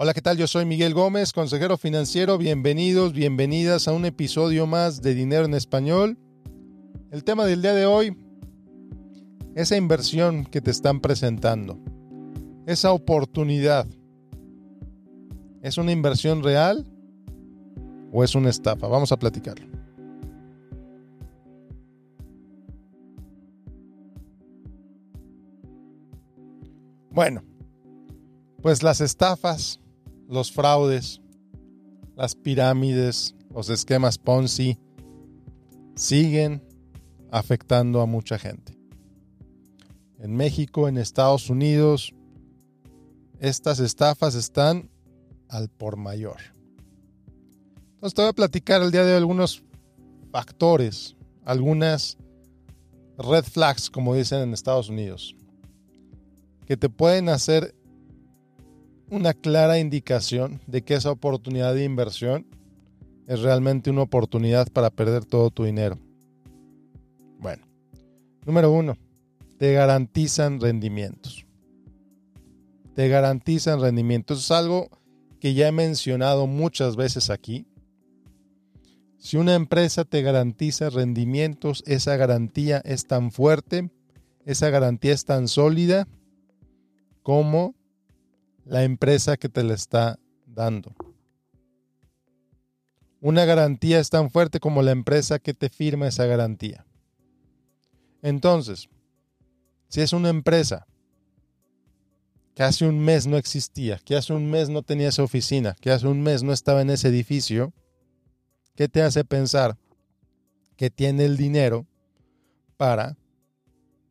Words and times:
Hola, 0.00 0.14
¿qué 0.14 0.22
tal? 0.22 0.36
Yo 0.36 0.46
soy 0.46 0.64
Miguel 0.64 0.94
Gómez, 0.94 1.32
consejero 1.32 1.76
financiero. 1.76 2.38
Bienvenidos, 2.38 3.12
bienvenidas 3.12 3.88
a 3.88 3.92
un 3.92 4.04
episodio 4.04 4.64
más 4.64 5.02
de 5.02 5.12
Dinero 5.12 5.44
en 5.44 5.54
Español. 5.54 6.16
El 7.10 7.24
tema 7.24 7.44
del 7.46 7.62
día 7.62 7.74
de 7.74 7.84
hoy, 7.84 8.16
esa 9.56 9.76
inversión 9.76 10.44
que 10.46 10.60
te 10.60 10.70
están 10.70 11.00
presentando, 11.00 11.80
esa 12.64 12.92
oportunidad, 12.92 13.88
¿es 15.62 15.78
una 15.78 15.90
inversión 15.90 16.44
real 16.44 16.86
o 18.12 18.22
es 18.22 18.36
una 18.36 18.50
estafa? 18.50 18.86
Vamos 18.86 19.10
a 19.10 19.16
platicarlo. 19.16 19.66
Bueno, 27.10 27.42
pues 28.62 28.84
las 28.84 29.00
estafas 29.00 29.80
los 30.28 30.52
fraudes, 30.52 31.20
las 32.16 32.34
pirámides, 32.34 33.34
los 33.50 33.70
esquemas 33.70 34.18
Ponzi 34.18 34.78
siguen 35.94 36.62
afectando 37.30 38.00
a 38.00 38.06
mucha 38.06 38.38
gente. 38.38 38.78
En 40.18 40.36
México, 40.36 40.88
en 40.88 40.98
Estados 40.98 41.48
Unidos, 41.48 42.14
estas 43.40 43.80
estafas 43.80 44.34
están 44.34 44.90
al 45.48 45.68
por 45.68 45.96
mayor. 45.96 46.36
Entonces 47.94 48.14
te 48.14 48.22
voy 48.22 48.30
a 48.30 48.34
platicar 48.34 48.82
el 48.82 48.90
día 48.90 49.04
de 49.04 49.12
hoy 49.12 49.18
algunos 49.18 49.64
factores, 50.30 51.16
algunas 51.44 52.18
red 53.16 53.44
flags, 53.44 53.90
como 53.90 54.14
dicen 54.14 54.40
en 54.40 54.52
Estados 54.52 54.88
Unidos, 54.88 55.34
que 56.66 56.76
te 56.76 56.88
pueden 56.88 57.28
hacer 57.28 57.74
una 59.10 59.32
clara 59.34 59.78
indicación 59.78 60.60
de 60.66 60.82
que 60.82 60.94
esa 60.94 61.10
oportunidad 61.10 61.74
de 61.74 61.84
inversión 61.84 62.46
es 63.26 63.40
realmente 63.40 63.90
una 63.90 64.02
oportunidad 64.02 64.68
para 64.68 64.90
perder 64.90 65.24
todo 65.24 65.50
tu 65.50 65.64
dinero. 65.64 65.98
Bueno, 67.38 67.66
número 68.44 68.70
uno, 68.72 68.96
te 69.58 69.72
garantizan 69.72 70.60
rendimientos. 70.60 71.46
Te 72.94 73.08
garantizan 73.08 73.80
rendimientos. 73.80 74.44
Es 74.44 74.50
algo 74.50 74.88
que 75.40 75.54
ya 75.54 75.68
he 75.68 75.72
mencionado 75.72 76.46
muchas 76.46 76.96
veces 76.96 77.30
aquí. 77.30 77.66
Si 79.18 79.36
una 79.36 79.54
empresa 79.54 80.04
te 80.04 80.22
garantiza 80.22 80.90
rendimientos, 80.90 81.82
esa 81.86 82.16
garantía 82.16 82.78
es 82.84 83.06
tan 83.06 83.30
fuerte, 83.30 83.90
esa 84.44 84.70
garantía 84.70 85.12
es 85.12 85.24
tan 85.24 85.48
sólida 85.48 86.08
como 87.22 87.74
la 88.68 88.84
empresa 88.84 89.38
que 89.38 89.48
te 89.48 89.62
la 89.62 89.72
está 89.72 90.18
dando. 90.46 90.94
Una 93.20 93.46
garantía 93.46 93.98
es 93.98 94.10
tan 94.10 94.30
fuerte 94.30 94.60
como 94.60 94.82
la 94.82 94.90
empresa 94.90 95.38
que 95.38 95.54
te 95.54 95.70
firma 95.70 96.06
esa 96.06 96.26
garantía. 96.26 96.84
Entonces, 98.20 98.88
si 99.88 100.02
es 100.02 100.12
una 100.12 100.28
empresa 100.28 100.86
que 102.54 102.62
hace 102.62 102.86
un 102.86 103.00
mes 103.00 103.26
no 103.26 103.38
existía, 103.38 104.00
que 104.04 104.16
hace 104.16 104.34
un 104.34 104.50
mes 104.50 104.68
no 104.68 104.82
tenía 104.82 105.08
esa 105.08 105.22
oficina, 105.22 105.74
que 105.80 105.90
hace 105.90 106.06
un 106.06 106.22
mes 106.22 106.42
no 106.42 106.52
estaba 106.52 106.82
en 106.82 106.90
ese 106.90 107.08
edificio, 107.08 107.72
¿qué 108.74 108.88
te 108.88 109.00
hace 109.00 109.24
pensar 109.24 109.78
que 110.76 110.90
tiene 110.90 111.24
el 111.24 111.38
dinero 111.38 111.86
para 112.76 113.16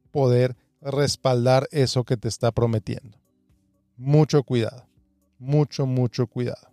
poder 0.10 0.56
respaldar 0.82 1.68
eso 1.72 2.04
que 2.04 2.18
te 2.18 2.28
está 2.28 2.52
prometiendo? 2.52 3.20
Mucho 3.98 4.44
cuidado. 4.44 4.86
Mucho, 5.40 5.86
mucho 5.86 6.28
cuidado. 6.28 6.72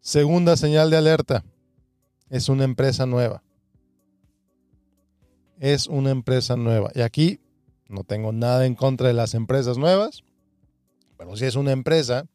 Segunda 0.00 0.56
señal 0.56 0.90
de 0.90 0.96
alerta. 0.96 1.44
Es 2.28 2.48
una 2.48 2.64
empresa 2.64 3.06
nueva. 3.06 3.42
Es 5.58 5.86
una 5.86 6.10
empresa 6.10 6.56
nueva. 6.56 6.90
Y 6.94 7.00
aquí 7.00 7.40
no 7.88 8.04
tengo 8.04 8.32
nada 8.32 8.66
en 8.66 8.74
contra 8.74 9.08
de 9.08 9.14
las 9.14 9.34
empresas 9.34 9.78
nuevas, 9.78 10.22
pero 11.16 11.36
si 11.36 11.44
es 11.44 11.54
una 11.54 11.72
empresa 11.72 12.26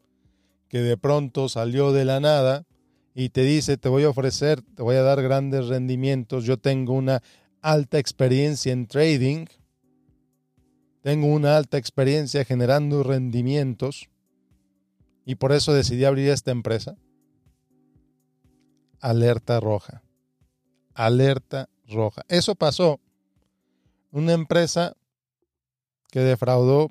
que 0.70 0.80
de 0.80 0.98
pronto 0.98 1.50
salió 1.50 1.92
de 1.92 2.06
la 2.06 2.20
nada 2.20 2.66
y 3.14 3.30
te 3.30 3.44
dice, 3.44 3.78
te 3.78 3.90
voy 3.90 4.04
a 4.04 4.10
ofrecer, 4.10 4.62
te 4.62 4.82
voy 4.82 4.96
a 4.96 5.02
dar 5.02 5.22
grandes 5.22 5.68
rendimientos, 5.68 6.46
yo 6.46 6.58
tengo 6.58 6.94
una 6.94 7.22
alta 7.62 8.00
experiencia 8.00 8.72
en 8.72 8.88
trading, 8.88 9.46
tengo 11.02 11.28
una 11.28 11.58
alta 11.58 11.78
experiencia 11.78 12.46
generando 12.46 13.04
rendimientos 13.04 14.10
y 15.26 15.36
por 15.36 15.52
eso 15.52 15.74
decidí 15.74 16.06
abrir 16.06 16.30
esta 16.30 16.52
empresa. 16.52 16.96
Alerta 19.00 19.60
roja. 19.60 20.04
Alerta 20.94 21.70
roja. 21.88 22.24
Eso 22.28 22.56
pasó. 22.56 23.00
Una 24.12 24.34
empresa 24.34 24.96
que 26.12 26.20
defraudó 26.20 26.90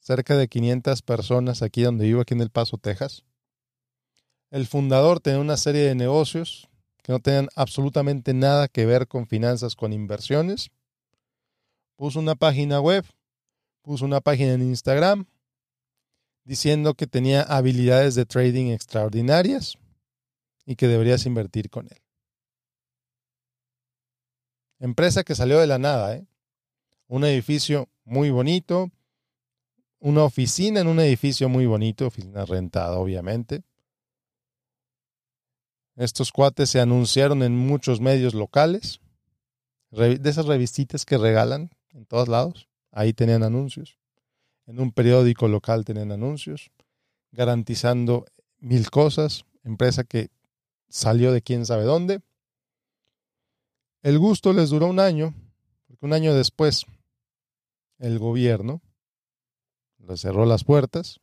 cerca 0.00 0.36
de 0.36 0.48
500 0.48 1.02
personas 1.02 1.62
aquí 1.62 1.82
donde 1.82 2.04
vivo, 2.04 2.20
aquí 2.20 2.34
en 2.34 2.40
El 2.40 2.50
Paso, 2.50 2.76
Texas. 2.76 3.24
El 4.50 4.66
fundador 4.66 5.20
tenía 5.20 5.40
una 5.40 5.56
serie 5.56 5.82
de 5.82 5.94
negocios 5.94 6.68
que 7.02 7.12
no 7.12 7.20
tenían 7.20 7.48
absolutamente 7.54 8.34
nada 8.34 8.68
que 8.68 8.84
ver 8.84 9.08
con 9.08 9.26
finanzas, 9.26 9.76
con 9.76 9.92
inversiones. 9.92 10.70
Puso 11.96 12.18
una 12.18 12.34
página 12.34 12.80
web 12.80 13.04
puso 13.86 14.04
una 14.04 14.20
página 14.20 14.54
en 14.54 14.62
Instagram 14.62 15.26
diciendo 16.44 16.94
que 16.94 17.06
tenía 17.06 17.42
habilidades 17.42 18.16
de 18.16 18.26
trading 18.26 18.72
extraordinarias 18.72 19.78
y 20.64 20.74
que 20.74 20.88
deberías 20.88 21.24
invertir 21.24 21.70
con 21.70 21.86
él. 21.86 22.02
Empresa 24.80 25.22
que 25.22 25.36
salió 25.36 25.60
de 25.60 25.68
la 25.68 25.78
nada, 25.78 26.16
¿eh? 26.16 26.26
Un 27.06 27.22
edificio 27.22 27.88
muy 28.04 28.30
bonito, 28.30 28.90
una 30.00 30.24
oficina 30.24 30.80
en 30.80 30.88
un 30.88 30.98
edificio 30.98 31.48
muy 31.48 31.66
bonito, 31.66 32.08
oficina 32.08 32.44
rentada, 32.44 32.98
obviamente. 32.98 33.62
Estos 35.94 36.32
cuates 36.32 36.70
se 36.70 36.80
anunciaron 36.80 37.44
en 37.44 37.56
muchos 37.56 38.00
medios 38.00 38.34
locales, 38.34 39.00
de 39.92 40.28
esas 40.28 40.46
revistitas 40.46 41.06
que 41.06 41.18
regalan 41.18 41.70
en 41.90 42.04
todos 42.04 42.26
lados. 42.26 42.68
Ahí 42.90 43.12
tenían 43.12 43.42
anuncios. 43.42 43.98
En 44.66 44.80
un 44.80 44.92
periódico 44.92 45.48
local 45.48 45.84
tenían 45.84 46.12
anuncios, 46.12 46.70
garantizando 47.30 48.24
mil 48.58 48.90
cosas. 48.90 49.44
Empresa 49.64 50.04
que 50.04 50.30
salió 50.88 51.32
de 51.32 51.42
quién 51.42 51.66
sabe 51.66 51.84
dónde. 51.84 52.20
El 54.02 54.18
gusto 54.18 54.52
les 54.52 54.70
duró 54.70 54.86
un 54.86 55.00
año, 55.00 55.34
porque 55.86 56.06
un 56.06 56.12
año 56.12 56.34
después 56.34 56.86
el 57.98 58.18
gobierno 58.18 58.80
le 59.98 60.16
cerró 60.16 60.46
las 60.46 60.64
puertas, 60.64 61.20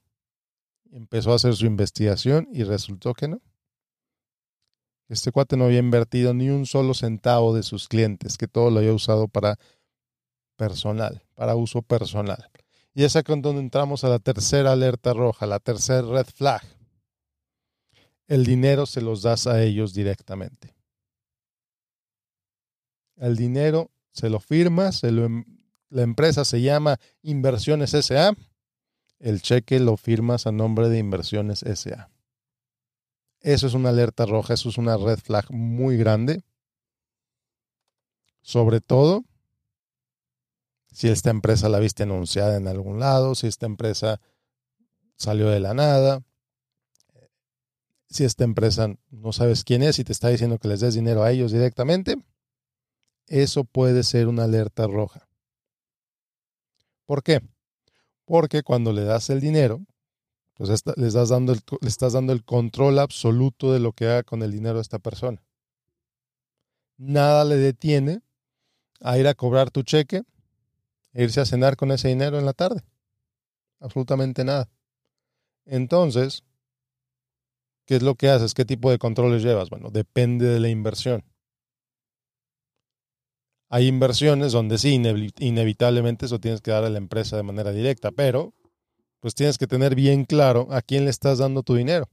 empezó 0.91 1.31
a 1.31 1.35
hacer 1.35 1.56
su 1.56 1.66
investigación 1.66 2.47
y 2.51 2.63
resultó 2.63 3.13
que 3.13 3.28
no. 3.28 3.41
Este 5.09 5.31
cuate 5.31 5.57
no 5.57 5.66
había 5.66 5.80
invertido 5.80 6.34
ni 6.34 6.50
un 6.50 6.66
solo 6.66 6.94
centavo 6.94 7.53
de 7.53 7.63
sus 7.63 7.88
clientes, 7.88 8.38
que 8.38 8.47
todo 8.47 8.72
lo 8.72 8.80
había 8.80 8.94
usado 8.94 9.28
para 9.28 9.59
personal, 10.55 11.23
para 11.35 11.55
uso 11.55 11.81
personal. 11.81 12.49
Y 12.93 13.03
es 13.03 13.15
acá 13.15 13.35
donde 13.35 13.61
entramos 13.61 14.03
a 14.03 14.09
la 14.09 14.19
tercera 14.19 14.71
alerta 14.71 15.13
roja, 15.13 15.45
la 15.45 15.59
tercera 15.59 16.01
red 16.01 16.27
flag. 16.27 16.61
El 18.27 18.45
dinero 18.45 18.85
se 18.85 19.01
los 19.01 19.21
das 19.21 19.47
a 19.47 19.61
ellos 19.63 19.93
directamente. 19.93 20.75
El 23.17 23.35
dinero 23.35 23.91
se 24.11 24.29
lo 24.29 24.39
firmas, 24.39 25.03
em, 25.03 25.45
la 25.89 26.01
empresa 26.03 26.45
se 26.45 26.61
llama 26.61 26.99
Inversiones 27.21 27.93
SA, 27.93 28.35
el 29.19 29.41
cheque 29.41 29.79
lo 29.79 29.97
firmas 29.97 30.45
a 30.47 30.51
nombre 30.51 30.89
de 30.89 30.99
Inversiones 30.99 31.63
SA. 31.63 32.09
Eso 33.39 33.67
es 33.67 33.73
una 33.73 33.89
alerta 33.89 34.25
roja, 34.25 34.53
eso 34.53 34.69
es 34.69 34.77
una 34.77 34.97
red 34.97 35.19
flag 35.19 35.51
muy 35.51 35.97
grande. 35.97 36.44
Sobre 38.41 38.81
todo 38.81 39.23
si 40.94 41.10
esta 41.10 41.31
empresa 41.31 41.69
la 41.69 41.80
viste 41.80 42.04
anunciada 42.04 42.56
en 42.56 42.68
algún 42.68 43.00
lado, 43.00 43.34
si 43.36 43.48
esta 43.48 43.66
empresa 43.66 44.22
salió 45.16 45.50
de 45.50 45.60
la 45.60 45.74
nada, 45.74 46.22
si 48.10 48.24
esta 48.24 48.44
empresa 48.44 48.95
no 49.10 49.34
sabes 49.34 49.63
quién 49.63 49.81
es 49.81 49.98
y 49.98 50.04
te 50.04 50.12
está 50.12 50.30
diciendo 50.30 50.60
que 50.60 50.68
les 50.68 50.81
des 50.81 50.94
dinero 50.94 51.24
a 51.24 51.31
ellos 51.31 51.51
directamente, 51.51 52.16
eso 53.28 53.63
puede 53.63 54.04
ser 54.04 54.28
una 54.28 54.44
alerta 54.44 54.86
roja. 54.86 55.28
¿Por 57.06 57.24
qué? 57.24 57.42
Porque 58.25 58.62
cuando 58.62 58.94
le 58.94 59.04
das 59.04 59.31
el 59.31 59.42
dinero, 59.42 59.81
pues 60.54 60.84
les 60.95 61.13
das 61.13 61.30
dando 61.30 61.54
le 61.54 61.90
estás 61.90 62.13
dando 62.13 62.34
el 62.34 62.44
control 62.44 63.00
absoluto 63.00 63.74
de 63.74 63.80
lo 63.80 63.94
que 63.94 64.06
haga 64.06 64.24
con 64.24 64.44
el 64.44 64.51
dinero 64.51 64.75
de 64.75 64.84
esta 64.84 65.00
persona. 65.00 65.44
Nada 66.98 67.44
le 67.45 67.56
detiene 67.56 68.22
a 69.01 69.18
ir 69.18 69.28
a 69.28 69.34
cobrar 69.34 69.72
tu 69.72 69.81
cheque 69.81 70.24
irse 71.13 71.42
a 71.42 71.45
cenar 71.45 71.75
con 71.75 71.92
ese 71.92 72.07
dinero 72.07 72.39
en 72.39 72.45
la 72.45 72.54
tarde. 72.54 72.81
Absolutamente 73.80 74.44
nada. 74.44 74.69
Entonces, 75.65 76.44
¿Qué 77.86 77.98
es 77.98 78.04
lo 78.04 78.15
que 78.15 78.30
haces? 78.30 78.54
¿Qué 78.54 78.65
tipo 78.65 78.89
de 78.92 78.98
controles 78.98 79.44
llevas? 79.44 79.69
Bueno, 79.69 79.89
depende 79.92 80.45
de 80.48 80.60
la 80.60 80.69
inversión. 80.69 81.24
Hay 83.69 83.88
inversiones 83.88 84.51
donde 84.51 84.77
sí, 84.77 85.01
inevitablemente 85.39 86.27
eso 86.27 86.39
tienes 86.39 86.62
que 86.62 86.71
dar 86.71 86.83
a 86.83 86.89
la 86.89 87.00
empresa 87.00 87.36
de 87.36 87.44
manera 87.44 87.71
directa, 87.71 88.12
pero 88.12 88.54
pues 89.19 89.36
tienes 89.36 89.57
que 89.57 89.68
tener 89.68 89.95
bien 89.95 90.25
claro 90.25 90.68
a 90.69 90.81
quién 90.81 91.06
le 91.06 91.09
estás 91.09 91.39
dando 91.39 91.63
tu 91.63 91.75
dinero. 91.75 92.07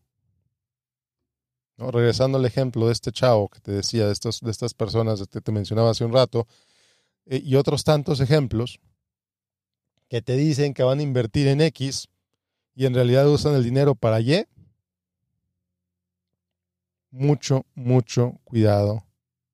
Regresando 1.76 2.38
al 2.38 2.44
ejemplo 2.44 2.86
de 2.86 2.92
este 2.92 3.12
chavo 3.12 3.48
que 3.48 3.60
te 3.60 3.72
decía, 3.72 4.06
de, 4.06 4.14
de 4.14 4.50
estas 4.50 4.74
personas 4.74 5.26
que 5.28 5.40
te 5.40 5.52
mencionaba 5.52 5.90
hace 5.90 6.04
un 6.04 6.12
rato, 6.12 6.46
eh, 7.26 7.40
y 7.42 7.56
otros 7.56 7.84
tantos 7.84 8.20
ejemplos 8.20 8.80
que 10.10 10.20
te 10.20 10.36
dicen 10.36 10.74
que 10.74 10.82
van 10.82 10.98
a 10.98 11.02
invertir 11.02 11.46
en 11.46 11.60
X 11.60 12.08
y 12.74 12.86
en 12.86 12.94
realidad 12.94 13.28
usan 13.28 13.54
el 13.54 13.62
dinero 13.62 13.94
para 13.94 14.20
Y, 14.20 14.44
mucho, 17.12 17.64
mucho 17.74 18.40
cuidado 18.42 19.06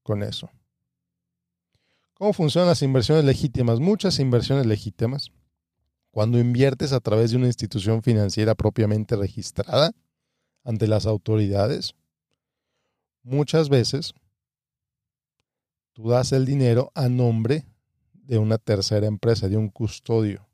con 0.03 0.23
eso. 0.23 0.51
¿Cómo 2.15 2.33
funcionan 2.33 2.69
las 2.71 2.81
inversiones 2.81 3.25
legítimas? 3.25 3.81
Muchas 3.81 4.19
inversiones 4.19 4.65
legítimas, 4.65 5.31
cuando 6.11 6.39
inviertes 6.39 6.95
a 6.95 7.01
través 7.01 7.33
de 7.33 7.37
una 7.37 7.49
institución 7.49 8.03
financiera 8.03 8.55
propiamente 8.55 9.15
registrada 9.15 9.93
ante 10.65 10.87
las 10.87 11.05
autoridades, 11.05 11.95
muchas 13.23 13.69
veces 13.69 14.15
tú 15.93 16.09
das 16.09 16.33
el 16.33 16.47
dinero 16.47 16.93
a 16.95 17.11
nombre 17.11 17.67
de 18.15 18.39
una 18.39 18.57
tercera 18.57 19.07
empresa, 19.07 19.49
de 19.51 19.59
un 19.59 19.69
custodio. 19.69 20.46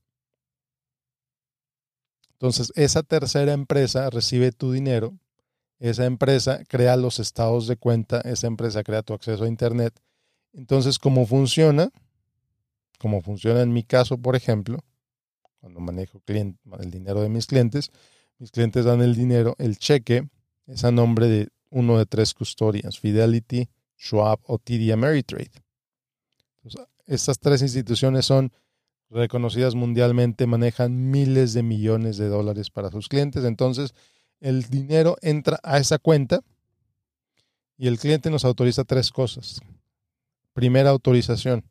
Entonces, 2.42 2.72
esa 2.74 3.02
tercera 3.02 3.52
empresa 3.52 4.10
recibe 4.10 4.52
tu 4.52 4.72
dinero 4.72 5.14
esa 5.82 6.06
empresa 6.06 6.62
crea 6.68 6.96
los 6.96 7.18
estados 7.18 7.66
de 7.66 7.76
cuenta, 7.76 8.20
esa 8.20 8.46
empresa 8.46 8.84
crea 8.84 9.02
tu 9.02 9.14
acceso 9.14 9.42
a 9.42 9.48
Internet. 9.48 9.92
Entonces, 10.52 10.96
¿cómo 10.96 11.26
funciona? 11.26 11.90
Como 13.00 13.20
funciona 13.20 13.62
en 13.62 13.72
mi 13.72 13.82
caso, 13.82 14.16
por 14.16 14.36
ejemplo, 14.36 14.78
cuando 15.58 15.80
manejo 15.80 16.22
el 16.28 16.90
dinero 16.92 17.20
de 17.20 17.28
mis 17.28 17.46
clientes, 17.46 17.90
mis 18.38 18.52
clientes 18.52 18.84
dan 18.84 19.02
el 19.02 19.16
dinero, 19.16 19.56
el 19.58 19.76
cheque 19.76 20.28
es 20.68 20.84
a 20.84 20.92
nombre 20.92 21.26
de 21.26 21.48
uno 21.70 21.98
de 21.98 22.06
tres 22.06 22.32
custodians, 22.32 23.00
Fidelity, 23.00 23.68
Schwab 23.98 24.38
o 24.44 24.58
TD 24.58 24.92
Ameritrade. 24.92 25.50
estas 27.06 27.40
tres 27.40 27.60
instituciones 27.60 28.24
son 28.24 28.52
reconocidas 29.12 29.74
mundialmente, 29.74 30.46
manejan 30.46 31.10
miles 31.10 31.52
de 31.52 31.62
millones 31.62 32.16
de 32.16 32.28
dólares 32.28 32.70
para 32.70 32.90
sus 32.90 33.08
clientes. 33.08 33.44
Entonces, 33.44 33.94
el 34.40 34.64
dinero 34.64 35.16
entra 35.20 35.60
a 35.62 35.78
esa 35.78 35.98
cuenta 35.98 36.40
y 37.76 37.88
el 37.88 37.98
cliente 37.98 38.30
nos 38.30 38.44
autoriza 38.44 38.84
tres 38.84 39.10
cosas. 39.10 39.60
Primera 40.52 40.90
autorización, 40.90 41.64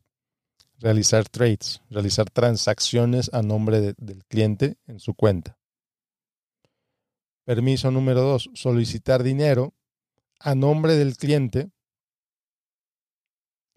realizar 0.78 1.28
trades, 1.28 1.82
realizar 1.90 2.30
transacciones 2.30 3.30
a 3.32 3.42
nombre 3.42 3.94
del 3.96 4.24
cliente 4.24 4.76
en 4.86 5.00
su 5.00 5.14
cuenta. 5.14 5.58
Permiso 7.44 7.90
número 7.90 8.20
dos, 8.22 8.50
solicitar 8.54 9.22
dinero 9.22 9.74
a 10.38 10.54
nombre 10.54 10.94
del 10.94 11.16
cliente 11.16 11.70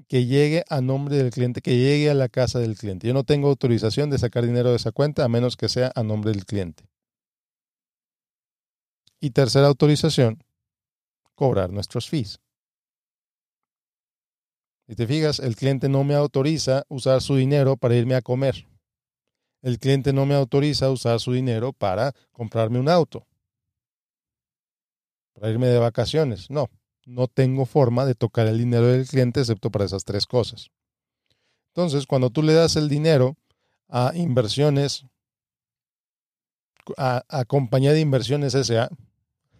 que 0.07 0.25
llegue 0.25 0.63
a 0.69 0.81
nombre 0.81 1.17
del 1.17 1.31
cliente, 1.31 1.61
que 1.61 1.77
llegue 1.77 2.09
a 2.09 2.13
la 2.13 2.29
casa 2.29 2.59
del 2.59 2.77
cliente. 2.77 3.07
Yo 3.07 3.13
no 3.13 3.23
tengo 3.23 3.49
autorización 3.49 4.09
de 4.09 4.17
sacar 4.17 4.45
dinero 4.45 4.69
de 4.69 4.75
esa 4.75 4.91
cuenta 4.91 5.23
a 5.23 5.29
menos 5.29 5.57
que 5.57 5.69
sea 5.69 5.91
a 5.95 6.03
nombre 6.03 6.31
del 6.31 6.45
cliente. 6.45 6.87
Y 9.19 9.31
tercera 9.31 9.67
autorización, 9.67 10.43
cobrar 11.33 11.71
nuestros 11.71 12.09
fees. 12.09 12.39
Si 14.87 14.95
te 14.95 15.07
fijas, 15.07 15.39
el 15.39 15.55
cliente 15.55 15.89
no 15.89 16.03
me 16.03 16.13
autoriza 16.13 16.83
usar 16.89 17.21
su 17.21 17.35
dinero 17.35 17.75
para 17.75 17.95
irme 17.95 18.13
a 18.13 18.21
comer. 18.21 18.67
El 19.63 19.79
cliente 19.79 20.13
no 20.13 20.27
me 20.27 20.35
autoriza 20.35 20.91
usar 20.91 21.19
su 21.19 21.33
dinero 21.33 21.73
para 21.73 22.13
comprarme 22.31 22.79
un 22.79 22.87
auto, 22.87 23.25
para 25.33 25.49
irme 25.49 25.67
de 25.67 25.79
vacaciones. 25.79 26.51
No, 26.51 26.69
no 27.05 27.27
tengo 27.27 27.65
forma 27.65 28.05
de 28.05 28.15
tocar 28.15 28.47
el 28.47 28.57
dinero 28.57 28.87
del 28.87 29.07
cliente 29.07 29.39
excepto 29.39 29.69
para 29.69 29.85
esas 29.85 30.03
tres 30.03 30.25
cosas. 30.25 30.71
Entonces, 31.67 32.07
cuando 32.07 32.29
tú 32.29 32.41
le 32.41 32.53
das 32.53 32.75
el 32.75 32.89
dinero 32.89 33.37
a 33.87 34.11
inversiones, 34.15 35.05
a, 36.97 37.45
compañía 37.47 37.93
de 37.93 37.99
inversiones 37.99 38.53
SA, 38.53 38.89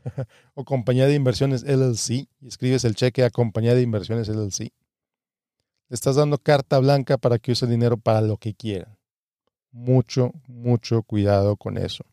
o 0.54 0.66
compañía 0.66 1.08
de 1.08 1.16
inversiones 1.16 1.64
LLC 1.64 2.28
y 2.40 2.48
escribes 2.48 2.84
el 2.86 2.96
cheque 2.96 3.24
a 3.24 3.30
compañía 3.30 3.76
de 3.76 3.82
inversiones 3.82 4.28
LLC. 4.30 4.72
Le 5.88 5.94
estás 5.94 6.16
dando 6.16 6.38
carta 6.38 6.80
blanca 6.80 7.18
para 7.18 7.38
que 7.38 7.52
use 7.52 7.68
dinero 7.68 7.98
para 7.98 8.22
lo 8.22 8.38
que 8.38 8.54
quiera. 8.54 8.98
Mucho, 9.72 10.32
mucho 10.48 11.04
cuidado 11.04 11.58
con 11.58 11.78
eso. 11.78 12.06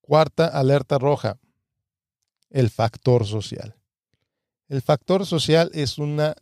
Cuarta 0.00 0.46
alerta 0.46 0.98
roja, 0.98 1.38
el 2.50 2.70
factor 2.70 3.26
social. 3.26 3.81
El 4.72 4.80
factor 4.80 5.26
social 5.26 5.70
es 5.74 5.98
una 5.98 6.34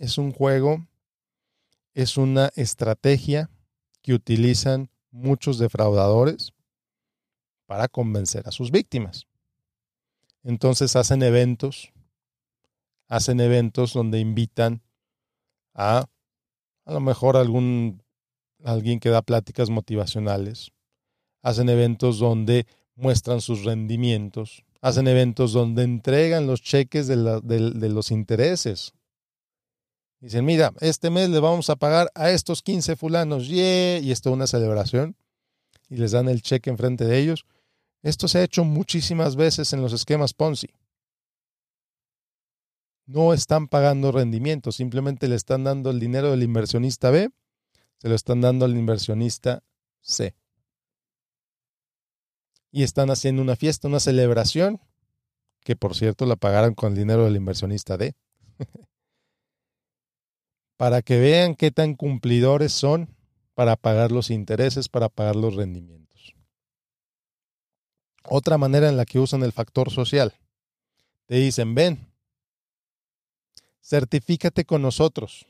es 0.00 0.18
un 0.18 0.32
juego, 0.32 0.88
es 1.94 2.16
una 2.16 2.50
estrategia 2.56 3.48
que 4.02 4.12
utilizan 4.12 4.90
muchos 5.12 5.60
defraudadores 5.60 6.52
para 7.66 7.86
convencer 7.86 8.48
a 8.48 8.50
sus 8.50 8.72
víctimas. 8.72 9.28
Entonces 10.42 10.96
hacen 10.96 11.22
eventos, 11.22 11.92
hacen 13.06 13.38
eventos 13.38 13.92
donde 13.92 14.18
invitan 14.18 14.82
a 15.74 16.06
a 16.84 16.92
lo 16.92 16.98
mejor 16.98 17.36
algún 17.36 18.02
alguien 18.64 18.98
que 18.98 19.10
da 19.10 19.22
pláticas 19.22 19.70
motivacionales, 19.70 20.72
hacen 21.40 21.68
eventos 21.68 22.18
donde 22.18 22.66
muestran 22.96 23.40
sus 23.40 23.62
rendimientos, 23.62 24.64
hacen 24.82 25.06
eventos 25.06 25.52
donde 25.52 25.84
entregan 25.84 26.46
los 26.46 26.60
cheques 26.60 27.06
de, 27.06 27.16
los 27.16 28.10
intereses. 28.10 28.92
Dicen, 30.20 30.44
mira, 30.44 30.72
este 30.80 31.08
mes 31.08 31.30
le 31.30 31.40
vamos 31.40 31.70
a 31.70 31.76
pagar 31.76 32.10
a 32.14 32.30
estos 32.30 32.62
15 32.62 32.96
fulanos, 32.96 33.48
y 33.48 34.10
esto 34.10 34.30
es 34.30 34.34
una 34.34 34.46
celebración, 34.46 35.16
y 35.88 35.96
les 35.96 36.10
dan 36.10 36.28
el 36.28 36.42
cheque 36.42 36.68
enfrente 36.68 37.04
de 37.04 37.18
ellos, 37.18 37.46
esto 38.02 38.26
se 38.26 38.38
ha 38.38 38.42
hecho 38.42 38.64
muchísimas 38.64 39.36
veces 39.36 39.72
en 39.72 39.80
los 39.80 39.92
esquemas 39.92 40.34
Ponzi. 40.34 40.68
No 43.06 43.32
están 43.32 43.68
pagando 43.68 44.10
rendimiento, 44.10 44.72
simplemente 44.72 45.28
le 45.28 45.36
están 45.36 45.62
dando 45.62 45.90
el 45.90 46.00
dinero 46.00 46.32
del 46.32 46.42
inversionista 46.42 47.10
B, 47.10 47.30
se 47.98 48.08
lo 48.08 48.16
están 48.16 48.40
dando 48.40 48.64
al 48.64 48.76
inversionista 48.76 49.62
C. 50.00 50.34
Y 52.72 52.82
están 52.82 53.10
haciendo 53.10 53.40
una 53.42 53.54
fiesta, 53.54 53.86
una 53.86 54.00
celebración, 54.00 54.80
que 55.60 55.76
por 55.76 55.94
cierto 55.94 56.26
la 56.26 56.34
pagaron 56.34 56.74
con 56.74 56.92
el 56.92 56.98
dinero 56.98 57.24
del 57.24 57.36
inversionista 57.36 57.96
D. 57.96 58.14
para 60.82 61.00
que 61.00 61.20
vean 61.20 61.54
qué 61.54 61.70
tan 61.70 61.94
cumplidores 61.94 62.72
son 62.72 63.14
para 63.54 63.76
pagar 63.76 64.10
los 64.10 64.30
intereses, 64.30 64.88
para 64.88 65.08
pagar 65.08 65.36
los 65.36 65.54
rendimientos. 65.54 66.34
Otra 68.24 68.58
manera 68.58 68.88
en 68.88 68.96
la 68.96 69.04
que 69.04 69.20
usan 69.20 69.44
el 69.44 69.52
factor 69.52 69.92
social. 69.92 70.34
Te 71.26 71.36
dicen, 71.36 71.76
ven, 71.76 72.12
certifícate 73.80 74.64
con 74.64 74.82
nosotros. 74.82 75.46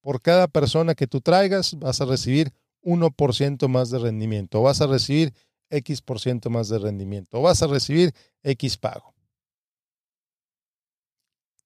Por 0.00 0.20
cada 0.20 0.48
persona 0.48 0.96
que 0.96 1.06
tú 1.06 1.20
traigas 1.20 1.78
vas 1.78 2.00
a 2.00 2.04
recibir 2.04 2.52
1% 2.82 3.68
más 3.68 3.90
de 3.90 4.00
rendimiento, 4.00 4.62
vas 4.62 4.80
a 4.80 4.88
recibir 4.88 5.32
X% 5.70 6.50
más 6.50 6.68
de 6.68 6.78
rendimiento, 6.78 7.40
vas 7.42 7.62
a 7.62 7.66
recibir 7.66 8.12
X 8.42 8.76
pago. 8.76 9.14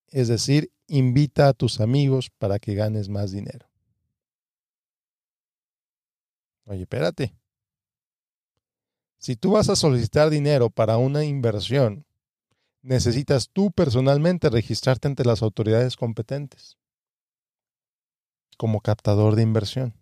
Es 0.09 0.29
decir, 0.29 0.71
invita 0.89 1.49
a 1.49 1.53
tus 1.55 1.81
amigos 1.81 2.31
para 2.39 2.59
que 2.59 2.75
ganes 2.75 3.09
más 3.09 3.33
dinero. 3.33 3.67
Oye, 6.67 6.83
espérate. 6.83 7.35
Si 9.19 9.37
tú 9.37 9.53
vas 9.53 9.69
a 9.69 9.77
solicitar 9.77 10.31
dinero 10.31 10.69
para 10.69 10.99
una 10.99 11.25
inversión, 11.25 12.05
necesitas 12.83 13.49
tú 13.51 13.71
personalmente 13.71 14.51
registrarte 14.51 15.09
ante 15.09 15.25
las 15.25 15.43
autoridades 15.43 15.97
competentes 15.97 16.77
como 18.57 18.81
captador 18.81 19.35
de 19.35 19.43
inversión. 19.43 19.95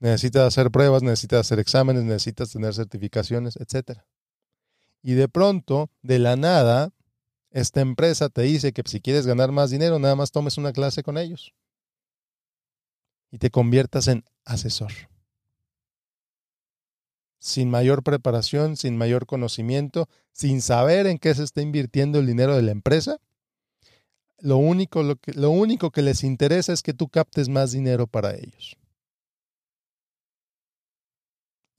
Necesitas 0.00 0.46
hacer 0.46 0.70
pruebas, 0.70 1.02
necesitas 1.02 1.40
hacer 1.40 1.58
exámenes, 1.58 2.04
necesitas 2.04 2.50
tener 2.50 2.74
certificaciones, 2.74 3.56
etc. 3.56 4.00
Y 5.02 5.12
de 5.12 5.28
pronto, 5.28 5.90
de 6.02 6.18
la 6.18 6.36
nada, 6.36 6.90
esta 7.50 7.80
empresa 7.80 8.28
te 8.28 8.42
dice 8.42 8.72
que 8.72 8.82
si 8.86 9.00
quieres 9.00 9.26
ganar 9.26 9.52
más 9.52 9.70
dinero, 9.70 9.98
nada 9.98 10.16
más 10.16 10.30
tomes 10.32 10.56
una 10.58 10.72
clase 10.72 11.02
con 11.02 11.18
ellos 11.18 11.54
y 13.30 13.38
te 13.38 13.50
conviertas 13.50 14.08
en 14.08 14.24
asesor. 14.44 14.92
sin 17.42 17.70
mayor 17.70 18.02
preparación, 18.02 18.76
sin 18.76 18.98
mayor 18.98 19.24
conocimiento, 19.24 20.10
sin 20.30 20.60
saber 20.60 21.06
en 21.06 21.18
qué 21.18 21.34
se 21.34 21.44
está 21.44 21.62
invirtiendo 21.62 22.18
el 22.18 22.26
dinero 22.26 22.54
de 22.54 22.60
la 22.60 22.70
empresa. 22.70 23.16
Lo 24.40 24.58
único, 24.58 25.02
lo, 25.02 25.16
que, 25.16 25.32
lo 25.32 25.48
único 25.48 25.90
que 25.90 26.02
les 26.02 26.22
interesa 26.22 26.74
es 26.74 26.82
que 26.82 26.92
tú 26.92 27.08
captes 27.08 27.48
más 27.48 27.72
dinero 27.72 28.06
para 28.06 28.34
ellos. 28.34 28.76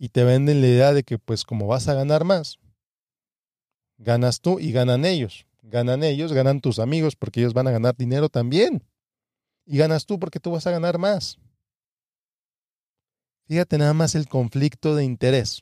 Y 0.02 0.10
te 0.10 0.24
venden 0.24 0.62
la 0.62 0.68
idea 0.68 0.94
de 0.94 1.04
que 1.04 1.20
pues 1.20 1.46
como 1.46 1.68
vas 1.68 1.88
a 1.88 1.94
ganar 1.94 2.24
más, 2.24 2.58
ganas 4.00 4.42
tú 4.42 4.60
y 4.60 4.72
ganan 4.72 5.06
ellos. 5.06 5.46
Ganan 5.62 6.04
ellos, 6.04 6.34
ganan 6.34 6.60
tus 6.60 6.80
amigos 6.80 7.16
porque 7.16 7.40
ellos 7.40 7.54
van 7.54 7.68
a 7.68 7.72
ganar 7.72 7.96
dinero 7.96 8.28
también. 8.28 8.84
Y 9.64 9.78
ganas 9.78 10.08
tú 10.08 10.18
porque 10.18 10.40
tú 10.40 10.50
vas 10.50 10.66
a 10.66 10.72
ganar 10.72 10.98
más. 10.98 11.38
Fíjate 13.46 13.78
nada 13.78 13.94
más 13.94 14.16
el 14.16 14.28
conflicto 14.28 14.96
de 14.96 15.04
interés. 15.04 15.62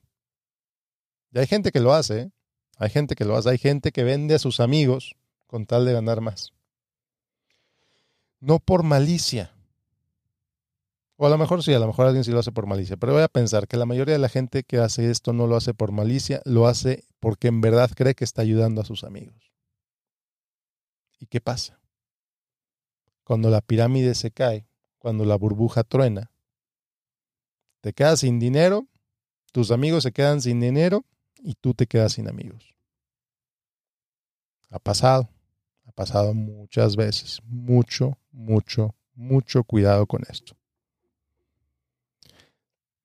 Y 1.33 1.39
hay 1.39 1.45
gente 1.45 1.73
que 1.73 1.81
lo 1.81 1.93
hace, 1.93 2.19
¿eh? 2.21 2.31
hay 2.77 2.89
gente 2.89 3.15
que 3.15 3.25
lo 3.25 3.35
hace, 3.35 3.49
hay 3.49 3.57
gente 3.57 3.91
que 3.91 4.05
vende 4.05 4.35
a 4.35 4.39
sus 4.39 4.61
amigos 4.61 5.17
con 5.47 5.65
tal 5.65 5.83
de 5.83 5.91
ganar 5.91 6.21
más. 6.21 6.53
No 8.39 8.59
por 8.59 8.83
malicia. 8.83 9.53
O 11.21 11.27
a 11.27 11.29
lo 11.29 11.37
mejor 11.37 11.61
sí, 11.61 11.73
a 11.73 11.79
lo 11.79 11.87
mejor 11.87 12.05
alguien 12.07 12.23
sí 12.23 12.31
lo 12.31 12.39
hace 12.39 12.53
por 12.53 12.65
malicia, 12.65 12.95
pero 12.95 13.11
voy 13.11 13.23
a 13.23 13.27
pensar 13.27 13.67
que 13.67 13.75
la 13.75 13.85
mayoría 13.85 14.13
de 14.13 14.19
la 14.19 14.29
gente 14.29 14.63
que 14.63 14.77
hace 14.77 15.11
esto 15.11 15.33
no 15.33 15.47
lo 15.47 15.57
hace 15.57 15.73
por 15.73 15.91
malicia, 15.91 16.41
lo 16.45 16.65
hace 16.65 17.03
porque 17.19 17.49
en 17.49 17.59
verdad 17.59 17.91
cree 17.93 18.15
que 18.15 18.23
está 18.23 18.41
ayudando 18.41 18.79
a 18.79 18.85
sus 18.85 19.03
amigos. 19.03 19.51
¿Y 21.19 21.25
qué 21.25 21.41
pasa? 21.41 21.77
Cuando 23.25 23.49
la 23.49 23.59
pirámide 23.59 24.15
se 24.15 24.31
cae, 24.31 24.65
cuando 24.97 25.25
la 25.25 25.35
burbuja 25.35 25.83
truena, 25.83 26.31
te 27.81 27.91
quedas 27.91 28.21
sin 28.21 28.39
dinero, 28.39 28.87
tus 29.51 29.71
amigos 29.71 30.03
se 30.03 30.13
quedan 30.13 30.39
sin 30.39 30.61
dinero 30.61 31.03
y 31.37 31.55
tú 31.55 31.73
te 31.73 31.85
quedas 31.85 32.13
sin 32.13 32.29
amigos. 32.29 32.73
Ha 34.69 34.79
pasado, 34.79 35.27
ha 35.85 35.91
pasado 35.91 36.33
muchas 36.33 36.95
veces. 36.95 37.41
Mucho, 37.43 38.17
mucho, 38.31 38.95
mucho 39.15 39.65
cuidado 39.65 40.05
con 40.05 40.23
esto. 40.29 40.58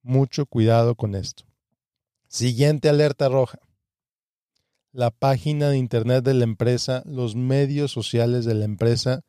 Mucho 0.04 0.46
cuidado 0.46 0.94
con 0.94 1.16
esto. 1.16 1.42
Siguiente 2.28 2.88
alerta 2.88 3.28
roja. 3.28 3.58
La 4.92 5.10
página 5.10 5.70
de 5.70 5.78
internet 5.78 6.22
de 6.22 6.34
la 6.34 6.44
empresa, 6.44 7.02
los 7.04 7.34
medios 7.34 7.90
sociales 7.90 8.44
de 8.44 8.54
la 8.54 8.64
empresa 8.64 9.22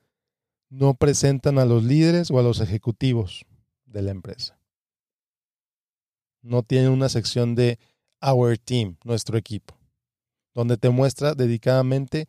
no 0.70 0.94
presentan 0.94 1.58
a 1.58 1.65
los 1.65 1.84
líderes 1.84 2.29
o 2.29 2.38
a 2.38 2.44
los 2.44 2.62
ejecutivos 2.62 3.48
de 3.88 4.03
la 4.03 4.12
empresa 4.12 4.60
no 6.46 6.62
tiene 6.63 6.89
una 6.89 7.10
sección 7.10 7.55
de 7.55 7.79
Our 8.22 8.58
Team, 8.58 8.98
nuestro 9.03 9.38
equipo, 9.38 9.75
donde 10.53 10.77
te 10.77 10.89
muestra 10.89 11.34
dedicadamente 11.34 12.27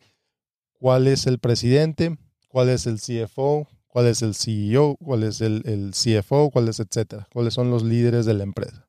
cuál 0.73 1.07
es 1.07 1.27
el 1.27 1.39
presidente, 1.39 2.17
cuál 2.49 2.69
es 2.69 2.87
el 2.87 2.99
CFO, 2.99 3.67
cuál 3.87 4.07
es 4.07 4.21
el 4.21 4.35
CEO, 4.35 4.97
cuál 4.97 5.23
es 5.23 5.41
el, 5.41 5.63
el 5.65 5.91
CFO, 5.91 6.51
cuál 6.51 6.67
es 6.69 6.79
etcétera, 6.79 7.27
cuáles 7.33 7.53
son 7.53 7.71
los 7.71 7.83
líderes 7.83 8.25
de 8.25 8.33
la 8.33 8.43
empresa. 8.43 8.87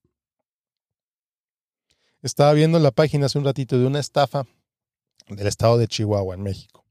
Estaba 2.22 2.52
viendo 2.52 2.78
la 2.78 2.90
página 2.90 3.26
hace 3.26 3.38
un 3.38 3.44
ratito 3.44 3.78
de 3.78 3.86
una 3.86 4.00
estafa 4.00 4.44
del 5.28 5.46
estado 5.46 5.78
de 5.78 5.86
Chihuahua, 5.86 6.34
en 6.34 6.42
México. 6.42 6.84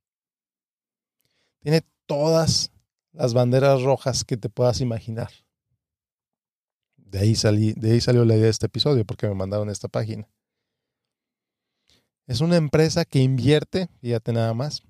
Tiene 1.59 1.81
todas 2.05 2.71
las 3.11 3.33
banderas 3.33 3.81
rojas 3.81 4.23
que 4.23 4.37
te 4.37 4.49
puedas 4.49 4.79
imaginar. 4.79 5.29
De 6.95 7.19
ahí, 7.19 7.35
salí, 7.35 7.73
de 7.73 7.91
ahí 7.91 8.01
salió 8.01 8.25
la 8.25 8.35
idea 8.35 8.45
de 8.45 8.51
este 8.51 8.67
episodio 8.67 9.05
porque 9.05 9.27
me 9.27 9.35
mandaron 9.35 9.69
esta 9.69 9.87
página. 9.87 10.29
Es 12.25 12.41
una 12.41 12.57
empresa 12.57 13.05
que 13.05 13.19
invierte, 13.19 13.89
fíjate 14.01 14.33
nada 14.33 14.53
más, 14.53 14.83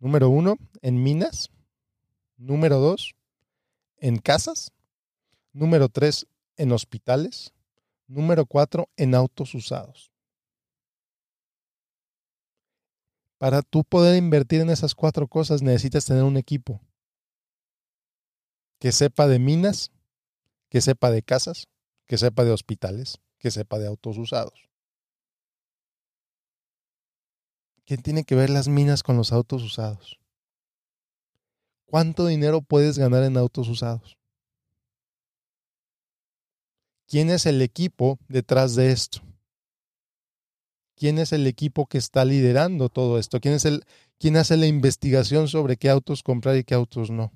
número 0.00 0.28
uno, 0.28 0.56
en 0.82 1.02
minas, 1.02 1.50
número 2.40 2.78
dos, 2.78 3.14
en 3.98 4.18
casas, 4.18 4.72
número 5.52 5.88
tres, 5.88 6.26
en 6.56 6.72
hospitales, 6.72 7.52
número 8.06 8.46
cuatro, 8.46 8.88
en 8.96 9.14
autos 9.14 9.54
usados. 9.54 10.10
Para 13.38 13.62
tú 13.62 13.84
poder 13.84 14.16
invertir 14.16 14.60
en 14.60 14.70
esas 14.70 14.94
cuatro 14.94 15.28
cosas 15.28 15.62
necesitas 15.62 16.04
tener 16.04 16.24
un 16.24 16.36
equipo 16.36 16.80
que 18.78 18.92
sepa 18.92 19.26
de 19.26 19.38
minas, 19.38 19.92
que 20.70 20.80
sepa 20.80 21.10
de 21.10 21.22
casas, 21.22 21.68
que 22.06 22.18
sepa 22.18 22.44
de 22.44 22.52
hospitales, 22.52 23.18
que 23.38 23.50
sepa 23.50 23.78
de 23.78 23.86
autos 23.86 24.18
usados. 24.18 24.68
¿Qué 27.84 27.96
tiene 27.98 28.24
que 28.24 28.34
ver 28.34 28.50
las 28.50 28.68
minas 28.68 29.02
con 29.02 29.16
los 29.16 29.32
autos 29.32 29.62
usados? 29.62 30.19
¿Cuánto 31.90 32.28
dinero 32.28 32.62
puedes 32.62 32.98
ganar 32.98 33.24
en 33.24 33.36
autos 33.36 33.68
usados? 33.68 34.16
¿Quién 37.08 37.30
es 37.30 37.46
el 37.46 37.60
equipo 37.62 38.20
detrás 38.28 38.76
de 38.76 38.92
esto? 38.92 39.20
¿Quién 40.94 41.18
es 41.18 41.32
el 41.32 41.48
equipo 41.48 41.86
que 41.86 41.98
está 41.98 42.24
liderando 42.24 42.90
todo 42.90 43.18
esto? 43.18 43.40
¿Quién, 43.40 43.54
es 43.54 43.64
el, 43.64 43.82
quién 44.20 44.36
hace 44.36 44.56
la 44.56 44.68
investigación 44.68 45.48
sobre 45.48 45.76
qué 45.76 45.90
autos 45.90 46.22
comprar 46.22 46.56
y 46.56 46.62
qué 46.62 46.74
autos 46.74 47.10
no? 47.10 47.32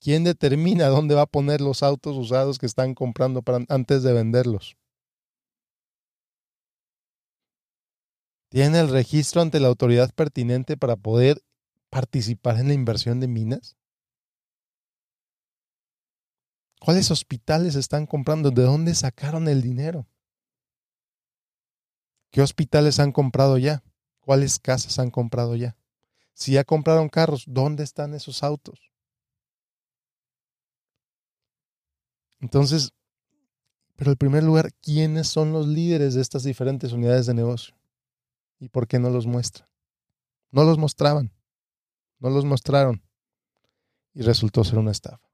¿Quién 0.00 0.24
determina 0.24 0.86
dónde 0.88 1.14
va 1.14 1.22
a 1.22 1.26
poner 1.26 1.60
los 1.60 1.82
autos 1.82 2.16
usados 2.16 2.58
que 2.58 2.64
están 2.64 2.94
comprando 2.94 3.42
antes 3.68 4.02
de 4.02 4.14
venderlos? 4.14 4.78
¿Tiene 8.48 8.80
el 8.80 8.88
registro 8.88 9.42
ante 9.42 9.60
la 9.60 9.68
autoridad 9.68 10.10
pertinente 10.14 10.78
para 10.78 10.96
poder 10.96 11.42
participar 11.90 12.58
en 12.58 12.68
la 12.68 12.74
inversión 12.74 13.20
de 13.20 13.28
minas? 13.28 13.76
¿Cuáles 16.80 17.10
hospitales 17.10 17.74
están 17.74 18.06
comprando? 18.06 18.50
¿De 18.50 18.62
dónde 18.62 18.94
sacaron 18.94 19.48
el 19.48 19.62
dinero? 19.62 20.06
¿Qué 22.30 22.42
hospitales 22.42 23.00
han 23.00 23.12
comprado 23.12 23.58
ya? 23.58 23.82
¿Cuáles 24.20 24.58
casas 24.58 24.98
han 24.98 25.10
comprado 25.10 25.56
ya? 25.56 25.76
Si 26.34 26.52
ya 26.52 26.64
compraron 26.64 27.08
carros, 27.08 27.44
¿dónde 27.46 27.82
están 27.82 28.12
esos 28.12 28.42
autos? 28.42 28.92
Entonces, 32.40 32.92
pero 33.96 34.10
en 34.10 34.18
primer 34.18 34.42
lugar, 34.42 34.72
¿quiénes 34.82 35.28
son 35.28 35.52
los 35.52 35.66
líderes 35.66 36.14
de 36.14 36.20
estas 36.20 36.42
diferentes 36.42 36.92
unidades 36.92 37.26
de 37.26 37.34
negocio? 37.34 37.74
¿Y 38.60 38.68
por 38.68 38.86
qué 38.86 38.98
no 38.98 39.08
los 39.08 39.26
muestran? 39.26 39.68
No 40.50 40.64
los 40.64 40.76
mostraban, 40.78 41.32
no 42.18 42.30
los 42.30 42.44
mostraron 42.44 43.02
y 44.14 44.22
resultó 44.22 44.64
ser 44.64 44.78
una 44.78 44.92
estafa. 44.92 45.26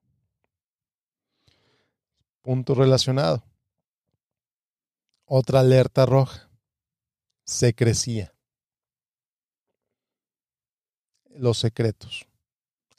Punto 2.43 2.75
relacionado. 2.75 3.45
Otra 5.25 5.61
alerta 5.61 6.05
roja. 6.05 6.51
Se 7.45 7.75
crecía. 7.75 8.35
Los 11.31 11.59
secretos. 11.59 12.27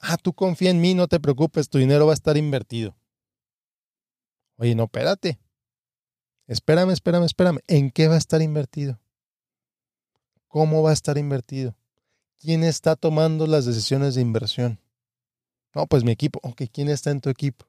Ah, 0.00 0.16
tú 0.16 0.32
confía 0.32 0.70
en 0.70 0.80
mí, 0.80 0.94
no 0.94 1.06
te 1.08 1.20
preocupes, 1.20 1.68
tu 1.68 1.78
dinero 1.78 2.06
va 2.06 2.12
a 2.12 2.14
estar 2.14 2.36
invertido. 2.36 2.96
Oye, 4.56 4.74
no, 4.74 4.84
espérate. 4.84 5.38
Espérame, 6.46 6.90
espérame, 6.90 7.24
espérame. 7.24 7.58
¿En 7.66 7.90
qué 7.90 8.08
va 8.08 8.14
a 8.14 8.18
estar 8.18 8.42
invertido? 8.42 9.00
¿Cómo 10.48 10.82
va 10.82 10.90
a 10.90 10.92
estar 10.94 11.18
invertido? 11.18 11.76
¿Quién 12.44 12.62
está 12.62 12.94
tomando 12.94 13.46
las 13.46 13.64
decisiones 13.64 14.14
de 14.14 14.20
inversión? 14.20 14.78
No, 15.74 15.86
pues 15.86 16.04
mi 16.04 16.12
equipo. 16.12 16.40
Ok, 16.42 16.64
¿quién 16.70 16.90
está 16.90 17.10
en 17.10 17.22
tu 17.22 17.30
equipo? 17.30 17.64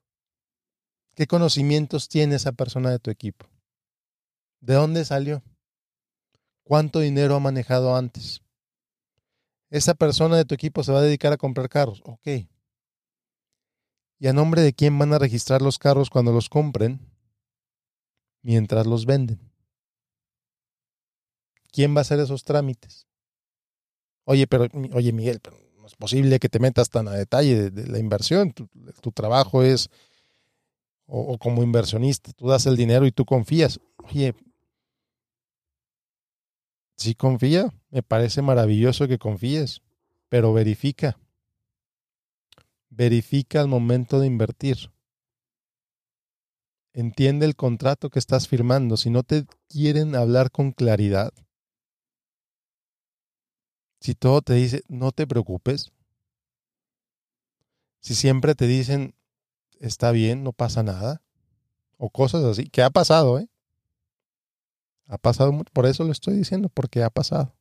¿Qué 1.16 1.28
conocimientos 1.28 2.10
tiene 2.10 2.36
esa 2.36 2.52
persona 2.52 2.92
de 2.92 3.00
tu 3.00 3.10
equipo? 3.10 3.46
¿De 4.60 4.74
dónde 4.74 5.06
salió? 5.06 5.42
¿Cuánto 6.66 7.00
dinero 7.00 7.36
ha 7.36 7.40
manejado 7.40 7.96
antes? 7.96 8.42
Esa 9.70 9.94
persona 9.94 10.36
de 10.36 10.44
tu 10.44 10.54
equipo 10.54 10.84
se 10.84 10.92
va 10.92 11.00
a 11.00 11.04
dedicar 11.04 11.32
a 11.32 11.38
comprar 11.38 11.70
carros. 11.70 12.02
Ok, 12.04 12.28
¿Y 14.20 14.28
a 14.28 14.34
nombre 14.34 14.62
de 14.62 14.74
quién 14.74 15.00
van 15.00 15.14
a 15.14 15.20
registrar 15.20 15.62
los 15.62 15.80
carros 15.80 16.10
cuando 16.10 16.34
los 16.34 16.50
compren 16.50 17.00
mientras 18.42 18.86
los 18.86 19.06
venden? 19.06 19.40
¿Quién 21.72 21.96
va 21.96 22.00
a 22.00 22.02
hacer 22.02 22.20
esos 22.20 22.44
trámites? 22.44 23.08
Oye, 24.26 24.48
pero, 24.48 24.68
oye, 24.94 25.12
Miguel, 25.12 25.40
pero 25.42 25.58
no 25.80 25.88
es 25.88 25.96
posible 25.96 26.40
que 26.40 26.50
te 26.50 26.60
metas 26.60 26.90
tan 26.90 27.08
a 27.08 27.12
detalle 27.12 27.72
de, 27.72 27.88
la 27.88 28.00
inversión. 28.00 28.52
Tu, 28.54 29.12
trabajo 29.12 29.64
es, 29.64 29.90
o, 31.06 31.22
o, 31.22 31.38
como 31.38 31.64
inversionista, 31.64 32.32
tú 32.34 32.48
das 32.48 32.66
el 32.66 32.76
dinero 32.76 33.06
y 33.06 33.12
tú 33.12 33.26
confías. 33.26 33.80
Oye, 33.98 34.34
sí 36.98 37.16
confía, 37.16 37.74
me 37.90 38.04
parece 38.04 38.42
maravilloso 38.42 39.08
que 39.08 39.18
confíes, 39.18 39.82
pero 40.30 40.54
verifica 40.54 41.18
verifica 42.90 43.60
al 43.60 43.68
momento 43.68 44.22
de 44.22 44.28
invertir. 44.28 44.90
entiende 46.96 47.46
el 47.46 47.56
contrato 47.56 48.10
que 48.10 48.20
estás 48.20 48.48
firmando. 48.48 48.98
Si 48.98 49.10
no 49.10 49.24
te 49.24 49.46
quieren 49.68 50.16
hablar 50.16 50.50
con 50.50 50.72
claridad, 50.72 51.34
si 54.06 54.14
todo 54.14 54.44
te 54.44 54.54
dice, 54.54 54.84
no 54.88 55.12
te 55.12 55.26
preocupes, 55.26 55.92
si 58.02 58.14
siempre 58.14 58.54
te 58.54 58.68
dicen, 58.68 59.16
está 59.80 60.12
bien, 60.12 60.44
no 60.44 60.54
pasa 60.54 60.84
nada, 60.84 61.24
o 61.98 62.12
cosas 62.12 62.44
así, 62.44 62.70
que 62.70 62.84
ha 62.84 62.92
pasado, 62.92 63.40
¿eh? 63.40 63.50
Ha 65.08 65.18
pasado, 65.18 65.52
por 65.74 65.88
eso 65.88 66.04
lo 66.04 66.12
estoy 66.12 66.36
diciendo, 66.36 66.70
porque 66.70 67.02
ha 67.02 67.10
pasado. 67.10 67.56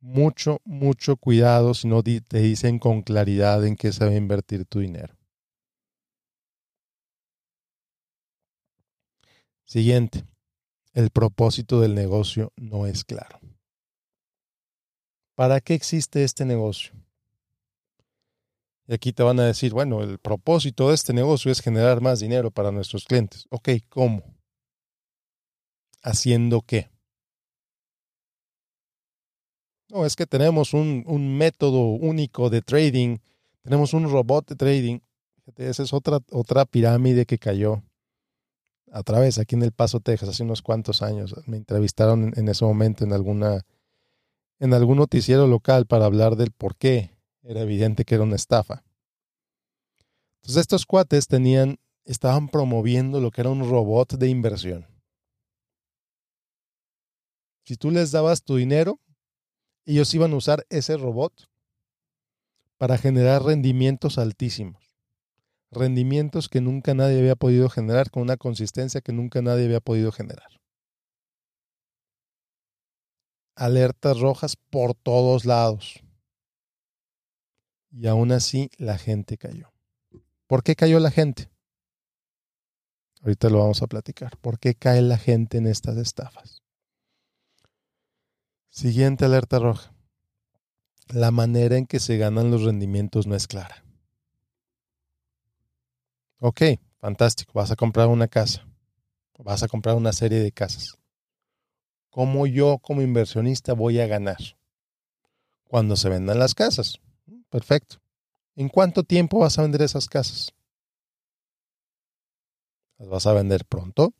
Mucho, 0.00 0.60
mucho 0.64 1.16
cuidado 1.16 1.72
si 1.72 1.88
no 1.88 2.02
te 2.02 2.40
dicen 2.40 2.78
con 2.78 3.00
claridad 3.00 3.64
en 3.64 3.74
qué 3.74 3.90
se 3.90 4.04
va 4.04 4.10
a 4.10 4.16
invertir 4.16 4.66
tu 4.66 4.80
dinero. 4.80 5.16
Siguiente, 9.64 10.26
el 10.92 11.08
propósito 11.08 11.80
del 11.80 11.94
negocio 11.94 12.52
no 12.56 12.86
es 12.86 13.02
claro. 13.04 13.39
¿Para 15.40 15.62
qué 15.62 15.72
existe 15.72 16.22
este 16.22 16.44
negocio? 16.44 16.92
Y 18.86 18.92
aquí 18.92 19.10
te 19.10 19.22
van 19.22 19.40
a 19.40 19.46
decir, 19.46 19.72
bueno, 19.72 20.02
el 20.02 20.18
propósito 20.18 20.90
de 20.90 20.94
este 20.94 21.14
negocio 21.14 21.50
es 21.50 21.62
generar 21.62 22.02
más 22.02 22.20
dinero 22.20 22.50
para 22.50 22.70
nuestros 22.70 23.06
clientes. 23.06 23.46
Ok, 23.48 23.70
¿cómo? 23.88 24.22
¿Haciendo 26.02 26.60
qué? 26.60 26.90
No, 29.88 30.04
es 30.04 30.14
que 30.14 30.26
tenemos 30.26 30.74
un, 30.74 31.04
un 31.06 31.38
método 31.38 31.84
único 31.84 32.50
de 32.50 32.60
trading, 32.60 33.16
tenemos 33.62 33.94
un 33.94 34.10
robot 34.10 34.46
de 34.46 34.56
trading. 34.56 34.98
Fíjate, 35.36 35.70
esa 35.70 35.84
es 35.84 35.94
otra, 35.94 36.18
otra 36.32 36.66
pirámide 36.66 37.24
que 37.24 37.38
cayó 37.38 37.82
a 38.92 39.02
través 39.02 39.38
aquí 39.38 39.54
en 39.54 39.62
El 39.62 39.72
Paso, 39.72 40.00
Texas, 40.00 40.28
hace 40.28 40.42
unos 40.42 40.60
cuantos 40.60 41.00
años. 41.00 41.34
Me 41.46 41.56
entrevistaron 41.56 42.34
en 42.36 42.46
ese 42.46 42.62
momento 42.66 43.04
en 43.04 43.14
alguna 43.14 43.64
en 44.60 44.72
algún 44.72 44.98
noticiero 44.98 45.48
local 45.48 45.86
para 45.86 46.04
hablar 46.04 46.36
del 46.36 46.52
por 46.52 46.76
qué 46.76 47.16
era 47.42 47.62
evidente 47.62 48.04
que 48.04 48.14
era 48.14 48.24
una 48.24 48.36
estafa. 48.36 48.84
Entonces 50.36 50.60
estos 50.60 50.86
cuates 50.86 51.26
tenían 51.26 51.78
estaban 52.04 52.48
promoviendo 52.48 53.20
lo 53.20 53.32
que 53.32 53.40
era 53.40 53.50
un 53.50 53.68
robot 53.68 54.14
de 54.14 54.28
inversión. 54.28 54.86
Si 57.64 57.76
tú 57.76 57.90
les 57.90 58.12
dabas 58.12 58.42
tu 58.42 58.56
dinero, 58.56 59.00
ellos 59.84 60.14
iban 60.14 60.32
a 60.32 60.36
usar 60.36 60.64
ese 60.70 60.96
robot 60.96 61.32
para 62.78 62.96
generar 62.96 63.42
rendimientos 63.42 64.16
altísimos 64.16 64.90
rendimientos 65.70 66.48
que 66.48 66.60
nunca 66.60 66.94
nadie 66.94 67.18
había 67.18 67.36
podido 67.36 67.68
generar, 67.68 68.10
con 68.10 68.22
una 68.22 68.36
consistencia 68.36 69.00
que 69.00 69.12
nunca 69.12 69.42
nadie 69.42 69.64
había 69.66 69.80
podido 69.80 70.12
generar. 70.12 70.48
Alertas 73.60 74.18
rojas 74.18 74.56
por 74.56 74.94
todos 74.94 75.44
lados. 75.44 76.02
Y 77.90 78.06
aún 78.06 78.32
así 78.32 78.70
la 78.78 78.96
gente 78.96 79.36
cayó. 79.36 79.70
¿Por 80.46 80.62
qué 80.62 80.74
cayó 80.74 80.98
la 80.98 81.10
gente? 81.10 81.50
Ahorita 83.20 83.50
lo 83.50 83.58
vamos 83.58 83.82
a 83.82 83.86
platicar. 83.86 84.38
¿Por 84.38 84.58
qué 84.58 84.74
cae 84.74 85.02
la 85.02 85.18
gente 85.18 85.58
en 85.58 85.66
estas 85.66 85.98
estafas? 85.98 86.62
Siguiente 88.70 89.26
alerta 89.26 89.58
roja. 89.58 89.92
La 91.08 91.30
manera 91.30 91.76
en 91.76 91.86
que 91.86 92.00
se 92.00 92.16
ganan 92.16 92.50
los 92.50 92.62
rendimientos 92.62 93.26
no 93.26 93.34
es 93.34 93.46
clara. 93.46 93.84
Ok, 96.38 96.62
fantástico. 96.98 97.52
Vas 97.52 97.70
a 97.70 97.76
comprar 97.76 98.06
una 98.06 98.26
casa. 98.26 98.66
Vas 99.36 99.62
a 99.62 99.68
comprar 99.68 99.96
una 99.96 100.14
serie 100.14 100.38
de 100.38 100.50
casas. 100.50 100.99
¿Cómo 102.10 102.46
yo 102.46 102.78
como 102.78 103.02
inversionista 103.02 103.72
voy 103.72 104.00
a 104.00 104.06
ganar? 104.06 104.38
Cuando 105.64 105.94
se 105.94 106.08
vendan 106.08 106.40
las 106.40 106.54
casas. 106.54 107.00
Perfecto. 107.48 107.96
¿En 108.56 108.68
cuánto 108.68 109.04
tiempo 109.04 109.38
vas 109.38 109.58
a 109.58 109.62
vender 109.62 109.82
esas 109.82 110.08
casas? 110.08 110.52
¿Las 112.98 113.08
vas 113.08 113.26
a 113.26 113.32
vender 113.32 113.64
pronto? 113.64 114.12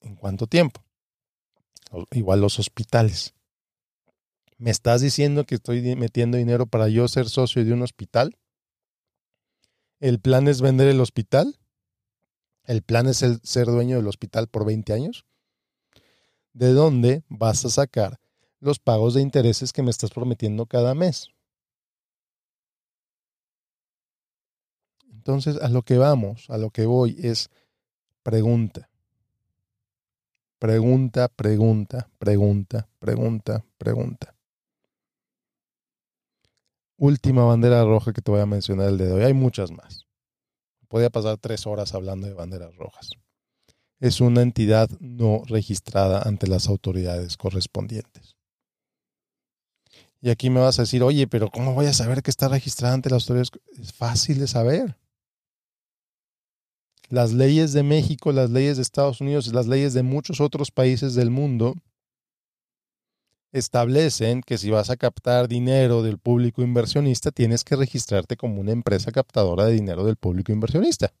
¿En 0.00 0.14
cuánto 0.14 0.46
tiempo? 0.46 0.80
Igual 2.12 2.40
los 2.40 2.58
hospitales. 2.58 3.34
¿Me 4.58 4.70
estás 4.70 5.00
diciendo 5.00 5.44
que 5.44 5.56
estoy 5.56 5.96
metiendo 5.96 6.38
dinero 6.38 6.66
para 6.66 6.88
yo 6.88 7.08
ser 7.08 7.28
socio 7.28 7.64
de 7.64 7.72
un 7.72 7.82
hospital? 7.82 8.38
¿El 9.98 10.20
plan 10.20 10.46
es 10.46 10.60
vender 10.60 10.88
el 10.88 11.00
hospital? 11.00 11.58
¿El 12.64 12.82
plan 12.82 13.06
es 13.06 13.22
el 13.22 13.40
ser 13.42 13.66
dueño 13.66 13.96
del 13.96 14.06
hospital 14.06 14.46
por 14.46 14.64
20 14.64 14.92
años? 14.92 15.26
¿De 16.56 16.72
dónde 16.72 17.22
vas 17.28 17.64
a 17.66 17.68
sacar 17.68 18.18
los 18.60 18.78
pagos 18.78 19.12
de 19.12 19.20
intereses 19.20 19.74
que 19.74 19.82
me 19.82 19.90
estás 19.90 20.10
prometiendo 20.10 20.64
cada 20.64 20.94
mes? 20.94 21.28
Entonces, 25.12 25.60
a 25.60 25.68
lo 25.68 25.82
que 25.82 25.98
vamos, 25.98 26.48
a 26.48 26.56
lo 26.56 26.70
que 26.70 26.86
voy 26.86 27.16
es 27.18 27.50
pregunta. 28.22 28.88
Pregunta, 30.58 31.28
pregunta, 31.28 32.08
pregunta, 32.18 32.88
pregunta, 33.00 33.64
pregunta 33.76 34.36
última 36.96 37.44
bandera 37.44 37.84
roja 37.84 38.12
que 38.12 38.22
te 38.22 38.30
voy 38.30 38.40
a 38.40 38.46
mencionar 38.46 38.88
el 38.88 38.98
de 38.98 39.12
hoy. 39.12 39.22
Hay 39.24 39.34
muchas 39.34 39.70
más. 39.70 40.06
Podría 40.88 41.10
pasar 41.10 41.36
tres 41.38 41.66
horas 41.66 41.94
hablando 41.94 42.26
de 42.26 42.34
banderas 42.34 42.74
rojas. 42.76 43.10
Es 44.00 44.20
una 44.20 44.42
entidad 44.42 44.90
no 45.00 45.42
registrada 45.46 46.22
ante 46.22 46.46
las 46.46 46.68
autoridades 46.68 47.36
correspondientes. 47.36 48.36
Y 50.20 50.30
aquí 50.30 50.50
me 50.50 50.60
vas 50.60 50.78
a 50.78 50.82
decir, 50.82 51.02
oye, 51.02 51.26
pero 51.26 51.50
¿cómo 51.50 51.74
voy 51.74 51.86
a 51.86 51.92
saber 51.92 52.22
que 52.22 52.30
está 52.30 52.48
registrada 52.48 52.94
ante 52.94 53.10
las 53.10 53.22
autoridades? 53.22 53.50
Es 53.80 53.92
fácil 53.92 54.38
de 54.38 54.48
saber. 54.48 54.96
Las 57.08 57.32
leyes 57.32 57.72
de 57.72 57.82
México, 57.82 58.32
las 58.32 58.50
leyes 58.50 58.76
de 58.76 58.82
Estados 58.82 59.20
Unidos 59.20 59.52
las 59.52 59.68
leyes 59.68 59.94
de 59.94 60.02
muchos 60.02 60.40
otros 60.40 60.70
países 60.70 61.14
del 61.14 61.30
mundo 61.30 61.76
establecen 63.52 64.42
que 64.42 64.58
si 64.58 64.70
vas 64.70 64.90
a 64.90 64.96
captar 64.96 65.48
dinero 65.48 66.02
del 66.02 66.18
público 66.18 66.62
inversionista, 66.62 67.30
tienes 67.30 67.62
que 67.62 67.76
registrarte 67.76 68.36
como 68.36 68.60
una 68.60 68.72
empresa 68.72 69.12
captadora 69.12 69.66
de 69.66 69.74
dinero 69.74 70.04
del 70.04 70.16
público 70.16 70.52
inversionista. 70.52 71.12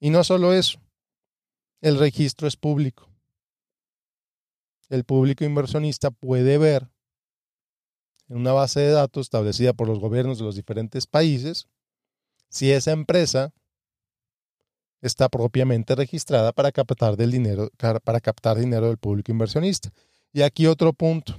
Y 0.00 0.10
no 0.10 0.24
solo 0.24 0.52
eso, 0.52 0.80
el 1.80 1.98
registro 1.98 2.48
es 2.48 2.56
público. 2.56 3.08
El 4.88 5.04
público 5.04 5.44
inversionista 5.44 6.10
puede 6.10 6.58
ver 6.58 6.88
en 8.28 8.38
una 8.38 8.52
base 8.52 8.80
de 8.80 8.90
datos 8.90 9.26
establecida 9.26 9.72
por 9.72 9.88
los 9.88 9.98
gobiernos 9.98 10.38
de 10.38 10.44
los 10.44 10.56
diferentes 10.56 11.06
países 11.06 11.68
si 12.48 12.72
esa 12.72 12.92
empresa 12.92 13.52
está 15.00 15.28
propiamente 15.28 15.94
registrada 15.94 16.52
para 16.52 16.72
captar 16.72 17.16
del 17.16 17.30
dinero 17.30 17.70
para 17.76 18.20
captar 18.20 18.58
dinero 18.58 18.86
del 18.88 18.98
público 18.98 19.30
inversionista. 19.30 19.92
Y 20.32 20.42
aquí 20.42 20.66
otro 20.66 20.92
punto. 20.92 21.36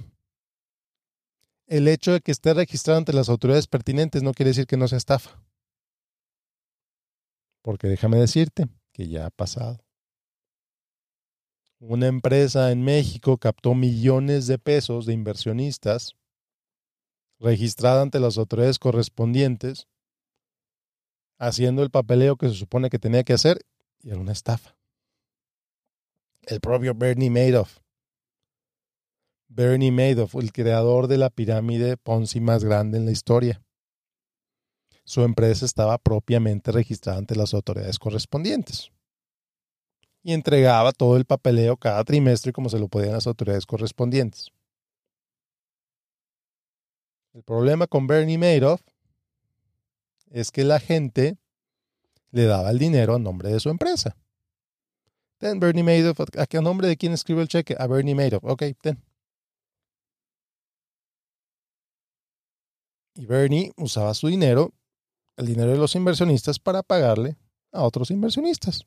El 1.66 1.86
hecho 1.86 2.12
de 2.12 2.20
que 2.20 2.32
esté 2.32 2.54
registrado 2.54 2.98
ante 2.98 3.12
las 3.12 3.28
autoridades 3.28 3.68
pertinentes 3.68 4.22
no 4.22 4.32
quiere 4.32 4.50
decir 4.50 4.66
que 4.66 4.76
no 4.76 4.88
sea 4.88 4.98
estafa. 4.98 5.40
Porque 7.62 7.86
déjame 7.86 8.16
decirte 8.18 8.66
que 8.92 9.08
ya 9.08 9.26
ha 9.26 9.30
pasado. 9.30 9.78
Una 11.82 12.08
empresa 12.08 12.72
en 12.72 12.82
México 12.82 13.38
captó 13.38 13.74
millones 13.74 14.46
de 14.46 14.58
pesos 14.58 15.06
de 15.06 15.14
inversionistas 15.14 16.14
registrada 17.38 18.02
ante 18.02 18.20
las 18.20 18.36
autoridades 18.36 18.78
correspondientes, 18.78 19.88
haciendo 21.38 21.82
el 21.82 21.88
papeleo 21.88 22.36
que 22.36 22.50
se 22.50 22.54
supone 22.54 22.90
que 22.90 22.98
tenía 22.98 23.24
que 23.24 23.32
hacer, 23.32 23.62
y 24.02 24.10
era 24.10 24.18
una 24.18 24.32
estafa. 24.32 24.76
El 26.42 26.60
propio 26.60 26.94
Bernie 26.94 27.30
Madoff 27.30 27.78
Bernie 29.48 29.90
Madoff, 29.90 30.34
el 30.34 30.52
creador 30.52 31.06
de 31.06 31.16
la 31.16 31.30
pirámide 31.30 31.96
Ponzi 31.96 32.40
más 32.40 32.62
grande 32.62 32.98
en 32.98 33.06
la 33.06 33.12
historia. 33.12 33.64
Su 35.04 35.22
empresa 35.22 35.64
estaba 35.64 35.96
propiamente 35.96 36.72
registrada 36.72 37.18
ante 37.18 37.34
las 37.36 37.54
autoridades 37.54 37.98
correspondientes 37.98 38.92
y 40.22 40.32
entregaba 40.32 40.92
todo 40.92 41.16
el 41.16 41.24
papeleo 41.24 41.76
cada 41.76 42.04
trimestre 42.04 42.52
como 42.52 42.68
se 42.68 42.78
lo 42.78 42.88
podían 42.88 43.12
las 43.12 43.26
autoridades 43.26 43.66
correspondientes. 43.66 44.50
El 47.32 47.42
problema 47.42 47.86
con 47.86 48.06
Bernie 48.06 48.38
Madoff 48.38 48.80
es 50.30 50.50
que 50.50 50.64
la 50.64 50.80
gente 50.80 51.38
le 52.32 52.44
daba 52.44 52.70
el 52.70 52.78
dinero 52.78 53.14
a 53.14 53.18
nombre 53.18 53.50
de 53.50 53.60
su 53.60 53.70
empresa. 53.70 54.16
Ten 55.38 55.58
Bernie 55.58 55.82
Madoff, 55.82 56.20
¿a 56.36 56.46
qué 56.46 56.60
nombre 56.60 56.88
de 56.88 56.96
quién 56.96 57.12
escribe 57.12 57.40
el 57.42 57.48
cheque? 57.48 57.76
A 57.78 57.86
Bernie 57.86 58.14
Madoff. 58.14 58.44
Ok, 58.44 58.64
ten. 58.80 59.02
Y 63.14 63.26
Bernie 63.26 63.72
usaba 63.76 64.14
su 64.14 64.28
dinero 64.28 64.72
el 65.36 65.46
dinero 65.46 65.72
de 65.72 65.78
los 65.78 65.94
inversionistas 65.94 66.58
para 66.58 66.82
pagarle 66.82 67.36
a 67.72 67.82
otros 67.82 68.10
inversionistas. 68.10 68.86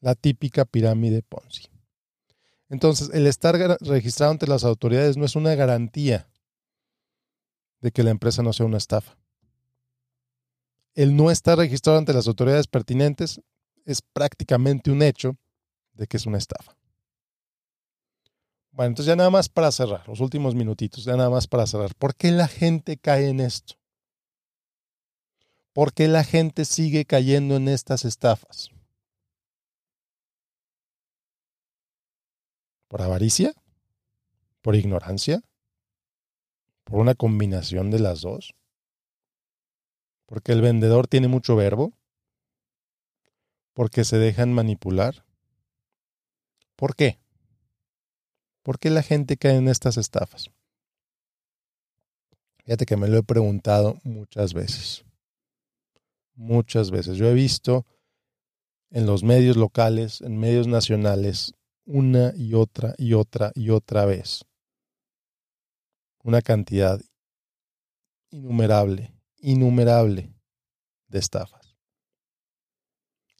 La 0.00 0.14
típica 0.14 0.64
pirámide 0.64 1.22
Ponzi. 1.22 1.68
Entonces, 2.68 3.10
el 3.12 3.26
estar 3.26 3.56
registrado 3.80 4.32
ante 4.32 4.46
las 4.46 4.64
autoridades 4.64 5.16
no 5.16 5.24
es 5.24 5.36
una 5.36 5.54
garantía 5.54 6.30
de 7.80 7.90
que 7.90 8.02
la 8.02 8.10
empresa 8.10 8.42
no 8.42 8.52
sea 8.52 8.66
una 8.66 8.78
estafa. 8.78 9.16
El 10.94 11.16
no 11.16 11.30
estar 11.30 11.58
registrado 11.58 11.98
ante 11.98 12.12
las 12.12 12.28
autoridades 12.28 12.66
pertinentes 12.66 13.40
es 13.84 14.02
prácticamente 14.02 14.90
un 14.90 15.02
hecho 15.02 15.36
de 15.94 16.06
que 16.06 16.16
es 16.16 16.26
una 16.26 16.38
estafa. 16.38 16.76
Bueno, 18.72 18.88
entonces 18.88 19.06
ya 19.06 19.16
nada 19.16 19.30
más 19.30 19.48
para 19.48 19.72
cerrar, 19.72 20.06
los 20.08 20.20
últimos 20.20 20.54
minutitos, 20.54 21.04
ya 21.04 21.16
nada 21.16 21.30
más 21.30 21.46
para 21.46 21.66
cerrar. 21.66 21.94
¿Por 21.96 22.14
qué 22.14 22.30
la 22.30 22.46
gente 22.46 22.96
cae 22.96 23.28
en 23.28 23.40
esto? 23.40 23.74
¿Por 25.72 25.92
qué 25.92 26.08
la 26.08 26.24
gente 26.24 26.64
sigue 26.64 27.04
cayendo 27.04 27.56
en 27.56 27.68
estas 27.68 28.04
estafas? 28.04 28.70
¿Por 32.90 33.02
avaricia? 33.02 33.54
¿Por 34.62 34.74
ignorancia? 34.74 35.40
¿Por 36.82 36.98
una 36.98 37.14
combinación 37.14 37.88
de 37.92 38.00
las 38.00 38.22
dos? 38.22 38.56
¿Porque 40.26 40.50
el 40.50 40.60
vendedor 40.60 41.06
tiene 41.06 41.28
mucho 41.28 41.54
verbo? 41.54 41.92
¿Porque 43.74 44.02
se 44.02 44.18
dejan 44.18 44.52
manipular? 44.52 45.24
¿Por 46.74 46.96
qué? 46.96 47.20
¿Por 48.64 48.80
qué 48.80 48.90
la 48.90 49.04
gente 49.04 49.36
cae 49.36 49.54
en 49.54 49.68
estas 49.68 49.96
estafas? 49.96 50.50
Fíjate 52.64 52.86
que 52.86 52.96
me 52.96 53.06
lo 53.06 53.18
he 53.18 53.22
preguntado 53.22 54.00
muchas 54.02 54.52
veces. 54.52 55.04
Muchas 56.34 56.90
veces. 56.90 57.18
Yo 57.18 57.28
he 57.28 57.34
visto 57.34 57.86
en 58.90 59.06
los 59.06 59.22
medios 59.22 59.56
locales, 59.56 60.22
en 60.22 60.40
medios 60.40 60.66
nacionales, 60.66 61.54
una 61.90 62.32
y 62.36 62.54
otra 62.54 62.94
y 62.98 63.14
otra 63.14 63.50
y 63.54 63.70
otra 63.70 64.04
vez. 64.04 64.44
Una 66.22 66.40
cantidad 66.40 67.00
innumerable, 68.30 69.12
innumerable 69.38 70.32
de 71.08 71.18
estafas. 71.18 71.76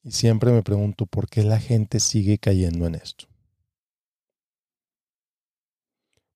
Y 0.03 0.11
siempre 0.11 0.51
me 0.51 0.63
pregunto 0.63 1.07
por 1.07 1.29
qué 1.29 1.45
la 1.45 1.61
gente 1.61 2.01
sigue 2.01 2.39
cayendo 2.39 2.87
en 2.87 2.97
esto. 2.97 3.27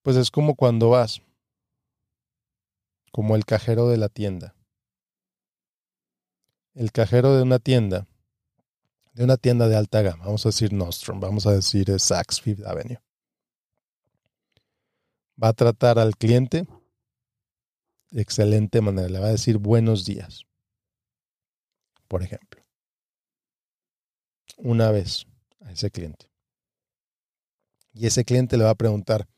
Pues 0.02 0.16
es 0.16 0.30
como 0.30 0.54
cuando 0.54 0.90
vas, 0.90 1.20
como 3.10 3.34
el 3.34 3.44
cajero 3.44 3.88
de 3.88 3.96
la 3.96 4.08
tienda. 4.08 4.54
El 6.74 6.92
cajero 6.92 7.34
de 7.36 7.42
una 7.42 7.58
tienda 7.58 8.06
de 9.14 9.22
una 9.22 9.36
tienda 9.36 9.68
de 9.68 9.76
alta 9.76 10.02
gama, 10.02 10.24
vamos 10.24 10.44
a 10.44 10.48
decir 10.48 10.72
Nostrum, 10.72 11.20
vamos 11.20 11.46
a 11.46 11.52
decir 11.52 11.98
Saks 11.98 12.40
Fifth 12.40 12.66
Avenue. 12.66 12.98
Va 15.42 15.48
a 15.48 15.52
tratar 15.52 15.98
al 15.98 16.16
cliente 16.16 16.66
de 18.10 18.22
excelente 18.22 18.80
manera, 18.80 19.08
le 19.08 19.20
va 19.20 19.26
a 19.26 19.30
decir 19.30 19.58
buenos 19.58 20.04
días, 20.04 20.44
por 22.08 22.22
ejemplo, 22.22 22.62
una 24.56 24.90
vez 24.90 25.26
a 25.60 25.72
ese 25.72 25.90
cliente. 25.90 26.28
Y 27.92 28.06
ese 28.06 28.24
cliente 28.24 28.56
le 28.56 28.64
va 28.64 28.70
a 28.70 28.76
preguntar, 28.76 29.28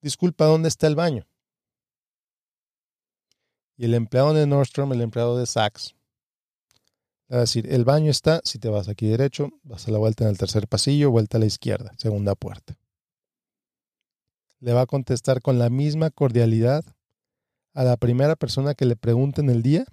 disculpa, 0.00 0.46
¿dónde 0.46 0.68
está 0.68 0.86
el 0.86 0.96
baño? 0.96 1.26
Y 3.76 3.84
el 3.84 3.94
empleado 3.94 4.32
de 4.32 4.46
Nordstrom, 4.46 4.92
el 4.92 5.02
empleado 5.02 5.36
de 5.36 5.46
Saks, 5.46 5.94
es 7.32 7.38
decir, 7.38 7.72
el 7.72 7.86
baño 7.86 8.10
está, 8.10 8.42
si 8.44 8.58
te 8.58 8.68
vas 8.68 8.90
aquí 8.90 9.06
derecho, 9.06 9.48
vas 9.62 9.88
a 9.88 9.90
la 9.90 9.96
vuelta 9.96 10.24
en 10.24 10.30
el 10.30 10.36
tercer 10.36 10.68
pasillo, 10.68 11.10
vuelta 11.10 11.38
a 11.38 11.40
la 11.40 11.46
izquierda, 11.46 11.92
segunda 11.96 12.34
puerta. 12.34 12.76
Le 14.60 14.74
va 14.74 14.82
a 14.82 14.86
contestar 14.86 15.40
con 15.40 15.58
la 15.58 15.70
misma 15.70 16.10
cordialidad 16.10 16.84
a 17.72 17.84
la 17.84 17.96
primera 17.96 18.36
persona 18.36 18.74
que 18.74 18.84
le 18.84 18.96
pregunte 18.96 19.40
en 19.40 19.48
el 19.48 19.62
día, 19.62 19.86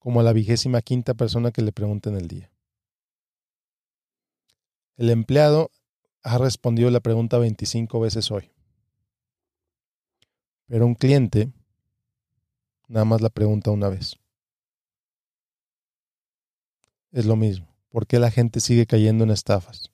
como 0.00 0.18
a 0.18 0.22
la 0.24 0.32
vigésima 0.32 0.82
quinta 0.82 1.14
persona 1.14 1.52
que 1.52 1.62
le 1.62 1.70
pregunte 1.70 2.08
en 2.10 2.16
el 2.16 2.26
día. 2.26 2.50
El 4.96 5.08
empleado 5.08 5.70
ha 6.24 6.36
respondido 6.36 6.90
la 6.90 6.98
pregunta 6.98 7.38
25 7.38 8.00
veces 8.00 8.32
hoy. 8.32 8.50
Pero 10.66 10.84
un 10.84 10.96
cliente 10.96 11.52
nada 12.88 13.04
más 13.04 13.20
la 13.20 13.30
pregunta 13.30 13.70
una 13.70 13.88
vez 13.88 14.16
es 17.12 17.26
lo 17.26 17.36
mismo. 17.36 17.68
¿Por 17.90 18.06
qué 18.06 18.18
la 18.18 18.30
gente 18.30 18.60
sigue 18.60 18.86
cayendo 18.86 19.24
en 19.24 19.30
estafas? 19.30 19.92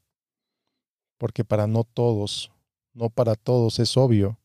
Porque 1.18 1.44
para 1.44 1.66
no 1.66 1.84
todos, 1.84 2.52
no 2.94 3.10
para 3.10 3.34
todos 3.34 3.80
es 3.80 3.96
obvio 3.96 4.38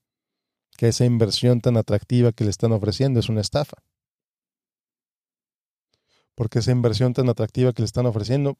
que 0.75 0.88
esa 0.88 1.05
inversión 1.05 1.62
tan 1.62 1.77
atractiva 1.77 2.31
que 2.31 2.43
le 2.43 2.49
están 2.49 2.71
ofreciendo 2.71 3.19
es 3.19 3.29
una 3.29 3.41
estafa. 3.41 3.77
Porque 6.33 6.59
esa 6.59 6.71
inversión 6.71 7.13
tan 7.13 7.29
atractiva 7.29 7.73
que 7.73 7.83
le 7.83 7.86
están 7.86 8.07
ofreciendo 8.07 8.57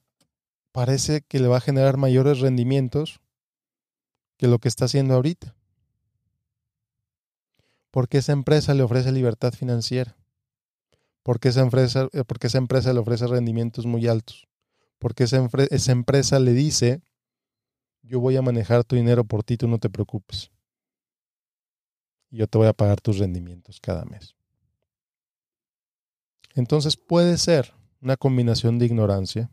parece 0.72 1.22
que 1.22 1.40
le 1.40 1.48
va 1.48 1.58
a 1.58 1.62
generar 1.62 1.98
mayores 1.98 2.40
rendimientos 2.40 3.20
que 4.38 4.48
lo 4.48 4.60
que 4.60 4.68
está 4.68 4.86
haciendo 4.86 5.16
ahorita. 5.16 5.56
Porque 7.90 8.20
esa 8.20 8.32
empresa 8.32 8.76
le 8.76 8.84
ofrece 8.84 9.12
libertad 9.12 9.54
financiera 9.54 10.16
porque 11.24 11.50
esa 11.50 11.62
empresa, 11.62 12.10
eh, 12.12 12.24
porque 12.26 12.48
esa 12.48 12.58
empresa 12.58 12.94
le 12.94 13.00
ofrece 13.00 13.26
rendimientos 13.28 13.86
muy 13.86 14.08
altos, 14.08 14.48
porque 15.00 15.24
esa, 15.24 15.50
esa 15.72 15.92
empresa 15.92 16.40
le 16.40 16.54
dice, 16.54 17.02
yo 18.02 18.20
voy 18.20 18.36
a 18.36 18.42
manejar 18.42 18.84
tu 18.84 18.96
dinero 18.96 19.24
por 19.24 19.44
ti, 19.44 19.58
tú 19.58 19.68
no 19.68 19.80
te 19.80 19.90
preocupes. 19.90 20.52
Yo 22.30 22.48
te 22.48 22.58
voy 22.58 22.68
a 22.68 22.74
pagar 22.74 23.00
tus 23.00 23.20
rendimientos 23.20 23.80
cada 23.80 24.06
mes. 24.06 24.36
Entonces 26.56 26.98
puede 26.98 27.38
ser 27.38 27.74
una 28.02 28.18
combinación 28.18 28.78
de 28.80 28.86
ignorancia, 28.86 29.50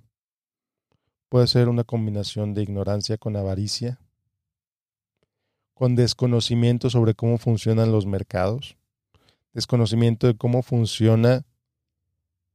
puede 1.29 1.47
ser 1.47 1.69
una 1.69 1.85
combinación 1.85 2.53
de 2.53 2.63
ignorancia 2.63 3.17
con 3.17 3.37
avaricia, 3.37 4.01
con 5.75 5.95
desconocimiento 5.95 6.91
sobre 6.91 7.15
cómo 7.15 7.39
funcionan 7.39 7.93
los 7.93 8.05
mercados, 8.05 8.77
desconocimiento 9.53 10.27
de 10.27 10.37
cómo 10.37 10.63
funciona 10.63 11.47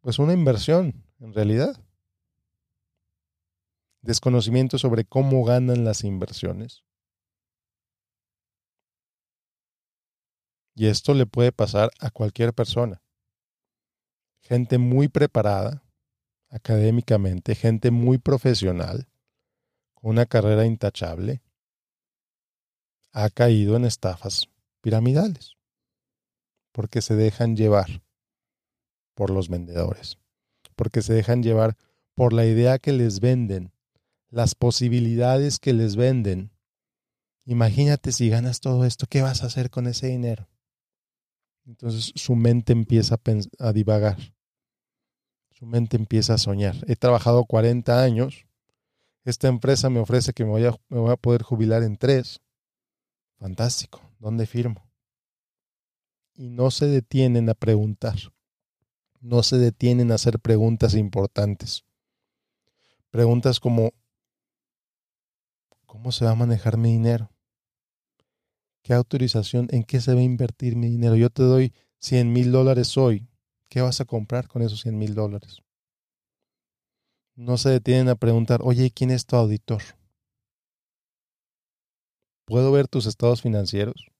pues 0.05 0.19
una 0.19 0.33
inversión, 0.33 1.03
en 1.19 1.33
realidad. 1.33 1.83
Desconocimiento 4.03 4.77
sobre 4.77 5.03
cómo 5.03 5.43
ganan 5.43 5.83
las 5.83 6.03
inversiones. 6.03 6.83
Y 10.75 10.85
esto 10.85 11.15
le 11.15 11.25
puede 11.25 11.51
pasar 11.51 11.89
a 11.99 12.11
cualquier 12.11 12.53
persona. 12.53 13.01
Gente 14.41 14.77
muy 14.77 15.07
preparada 15.07 15.83
académicamente, 16.49 17.55
gente 17.55 17.89
muy 17.89 18.19
profesional, 18.19 19.07
con 19.95 20.11
una 20.11 20.27
carrera 20.27 20.67
intachable, 20.67 21.41
ha 23.11 23.27
caído 23.31 23.75
en 23.75 23.85
estafas 23.85 24.49
piramidales, 24.81 25.57
porque 26.71 27.01
se 27.01 27.15
dejan 27.15 27.55
llevar 27.55 28.04
por 29.15 29.31
los 29.31 29.49
vendedores, 29.49 30.19
porque 30.75 31.01
se 31.01 31.13
dejan 31.13 31.41
llevar 31.41 31.75
por 32.13 32.33
la 32.33 32.45
idea 32.45 32.77
que 32.77 32.93
les 32.93 33.19
venden, 33.19 33.71
las 34.29 34.55
posibilidades 34.55 35.59
que 35.59 35.73
les 35.73 35.95
venden. 35.95 36.51
Imagínate 37.45 38.11
si 38.11 38.29
ganas 38.29 38.59
todo 38.59 38.85
esto, 38.85 39.07
¿qué 39.09 39.21
vas 39.21 39.41
a 39.41 39.47
hacer 39.47 39.69
con 39.69 39.87
ese 39.87 40.07
dinero? 40.07 40.47
Entonces 41.65 42.11
su 42.15 42.35
mente 42.35 42.73
empieza 42.73 43.19
a, 43.59 43.73
divagar, 43.73 44.17
su 45.51 45.65
mente 45.65 45.97
empieza 45.97 46.35
a 46.35 46.37
soñar. 46.37 46.75
He 46.87 46.95
trabajado 46.95 47.45
40 47.45 48.03
años, 48.03 48.45
esta 49.23 49.47
empresa 49.47 49.89
me 49.89 49.99
ofrece 49.99 50.33
que 50.33 50.45
me 50.45 50.51
voy 50.51 50.65
a, 50.65 50.75
me 50.89 50.99
voy 50.99 51.11
a 51.11 51.17
poder 51.17 51.41
jubilar 51.41 51.81
en 51.83 51.97
tres. 51.97 52.41
Fantástico, 53.39 54.01
¿dónde 54.19 54.45
firmo? 54.45 54.87
Y 56.35 56.49
no 56.49 56.69
se 56.69 56.87
detienen 56.87 57.49
a 57.49 57.53
preguntar 57.53 58.15
no 59.25 59.41
se 59.41 59.57
detienen 59.57 60.11
a 60.11 60.15
hacer 60.15 60.39
preguntas 60.39 60.93
importantes. 60.93 61.83
Preguntas 63.09 63.59
como, 63.59 63.91
¿cómo 65.87 66.11
se 66.11 66.25
va 66.25 66.31
a 66.31 66.35
manejar 66.35 66.77
mi 66.77 66.91
dinero? 66.91 67.31
¿Qué 68.83 68.93
autorización, 68.93 69.67
en 69.71 69.83
qué 69.83 69.99
se 69.99 70.13
va 70.13 70.19
a 70.19 70.23
invertir 70.23 70.75
mi 70.75 70.89
dinero? 70.89 71.15
Yo 71.15 71.31
te 71.31 71.41
doy 71.41 71.73
100 71.97 72.31
mil 72.31 72.51
dólares 72.51 72.97
hoy. 72.97 73.27
¿Qué 73.67 73.81
vas 73.81 73.99
a 73.99 74.05
comprar 74.05 74.47
con 74.47 74.61
esos 74.61 74.81
100 74.81 74.95
mil 74.95 75.15
dólares? 75.15 75.63
No 77.35 77.57
se 77.57 77.69
detienen 77.69 78.09
a 78.09 78.15
preguntar, 78.15 78.61
oye, 78.63 78.91
¿quién 78.91 79.09
es 79.09 79.25
tu 79.25 79.35
auditor? 79.37 79.81
¿Puedo 82.45 82.71
ver 82.71 82.87
tus 82.87 83.07
estados 83.07 83.41
financieros? 83.41 84.14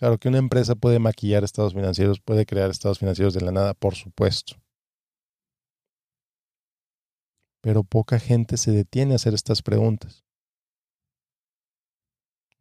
Claro 0.00 0.16
que 0.16 0.28
una 0.28 0.38
empresa 0.38 0.74
puede 0.76 0.98
maquillar 0.98 1.44
estados 1.44 1.74
financieros, 1.74 2.20
puede 2.20 2.46
crear 2.46 2.70
estados 2.70 2.98
financieros 2.98 3.34
de 3.34 3.42
la 3.42 3.52
nada, 3.52 3.74
por 3.74 3.94
supuesto. 3.94 4.56
Pero 7.60 7.84
poca 7.84 8.18
gente 8.18 8.56
se 8.56 8.70
detiene 8.70 9.12
a 9.12 9.16
hacer 9.16 9.34
estas 9.34 9.60
preguntas. 9.60 10.24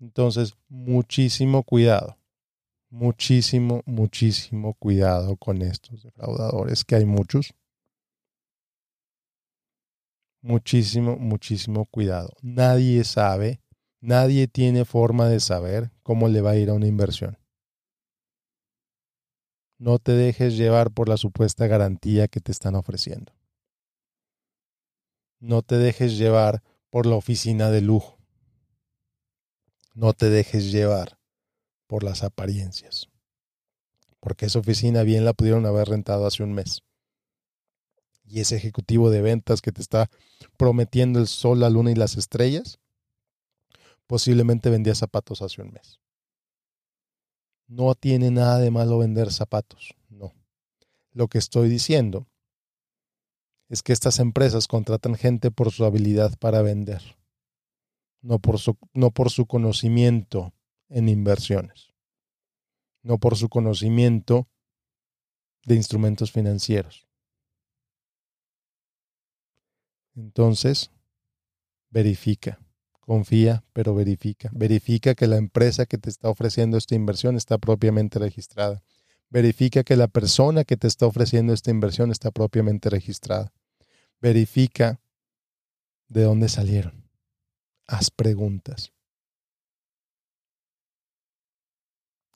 Entonces, 0.02 0.58
muchísimo 0.68 1.64
cuidado, 1.64 2.18
muchísimo, 2.90 3.84
muchísimo 3.86 4.74
cuidado 4.74 5.38
con 5.38 5.62
estos 5.62 6.04
defraudadores, 6.04 6.84
que 6.84 6.96
hay 6.96 7.06
muchos. 7.06 7.54
Muchísimo, 10.42 11.16
muchísimo 11.16 11.86
cuidado. 11.86 12.36
Nadie 12.42 13.06
sabe 13.06 13.62
Nadie 14.02 14.48
tiene 14.48 14.86
forma 14.86 15.28
de 15.28 15.40
saber 15.40 15.92
cómo 16.04 16.30
le 16.30 16.42
va 16.42 16.52
a 16.52 16.56
ir 16.56 16.70
a 16.70 16.74
una 16.74 16.88
inversión. 16.88 17.38
No 19.78 20.00
te 20.00 20.14
dejes 20.14 20.58
llevar 20.58 20.92
por 20.92 21.10
la 21.10 21.18
supuesta 21.18 21.68
garantía 21.68 22.28
que 22.28 22.40
te 22.40 22.52
están 22.52 22.76
ofreciendo. 22.76 23.34
No 25.40 25.62
te 25.62 25.78
dejes 25.78 26.18
llevar 26.18 26.64
por 26.90 27.06
la 27.06 27.16
oficina 27.16 27.70
de 27.70 27.82
lujo. 27.82 28.18
No 29.94 30.14
te 30.14 30.30
dejes 30.30 30.72
llevar 30.72 31.18
por 31.88 32.04
las 32.04 32.24
apariencias. 32.24 33.08
Porque 34.20 34.46
esa 34.46 34.60
oficina 34.60 35.04
bien 35.04 35.24
la 35.26 35.34
pudieron 35.34 35.66
haber 35.66 35.90
rentado 35.90 36.26
hace 36.26 36.44
un 36.44 36.54
mes. 36.54 36.84
Y 38.26 38.42
ese 38.42 38.58
ejecutivo 38.58 39.10
de 39.10 39.22
ventas 39.22 39.62
que 39.62 39.72
te 39.72 39.82
está 39.82 40.10
prometiendo 40.58 41.20
el 41.20 41.28
sol, 41.28 41.60
la 41.60 41.70
luna 41.70 41.92
y 41.92 41.96
las 41.96 42.18
estrellas, 42.18 42.80
posiblemente 44.10 44.72
vendía 44.72 44.96
zapatos 44.96 45.44
hace 45.44 45.62
un 45.62 45.72
mes. 45.72 46.00
No 47.68 47.94
tiene 47.94 48.32
nada 48.32 48.58
de 48.58 48.72
malo 48.72 48.98
vender 48.98 49.32
zapatos, 49.32 49.94
no. 50.10 50.34
Lo 51.12 51.28
que 51.28 51.38
estoy 51.38 51.70
diciendo 51.70 52.28
es 53.68 53.84
que 53.84 53.94
estas 53.94 54.18
empresas 54.18 54.68
contratan 54.68 55.14
gente 55.14 55.52
por 55.52 55.72
su 55.72 55.86
habilidad 55.86 56.36
para 56.40 56.64
vender, 56.64 57.20
no 58.22 58.40
por 58.40 58.58
su, 58.58 58.80
no 58.94 59.12
por 59.12 59.30
su 59.30 59.46
conocimiento 59.46 60.54
en 60.88 61.08
inversiones, 61.08 61.94
no 63.04 63.20
por 63.20 63.38
su 63.38 63.48
conocimiento 63.48 64.48
de 65.66 65.76
instrumentos 65.76 66.32
financieros. 66.32 67.08
Entonces, 70.16 70.90
verifica 71.92 72.60
Confía, 73.10 73.64
pero 73.74 73.96
verifica. 73.96 74.52
Verifica 74.54 75.16
que 75.16 75.26
la 75.26 75.38
empresa 75.38 75.88
que 75.88 75.98
te 75.98 76.12
está 76.12 76.30
ofreciendo 76.30 76.78
esta 76.78 76.94
inversión 76.94 77.38
está 77.38 77.58
propiamente 77.58 78.20
registrada. 78.20 78.84
Verifica 79.32 79.84
que 79.84 79.96
la 79.96 80.08
persona 80.08 80.64
que 80.64 80.78
te 80.78 80.86
está 80.86 81.08
ofreciendo 81.08 81.52
esta 81.52 81.72
inversión 81.72 82.12
está 82.12 82.30
propiamente 82.30 82.88
registrada. 82.88 83.52
Verifica 84.22 85.02
de 86.08 86.22
dónde 86.22 86.50
salieron. 86.50 87.10
Haz 87.88 88.12
preguntas. 88.12 88.94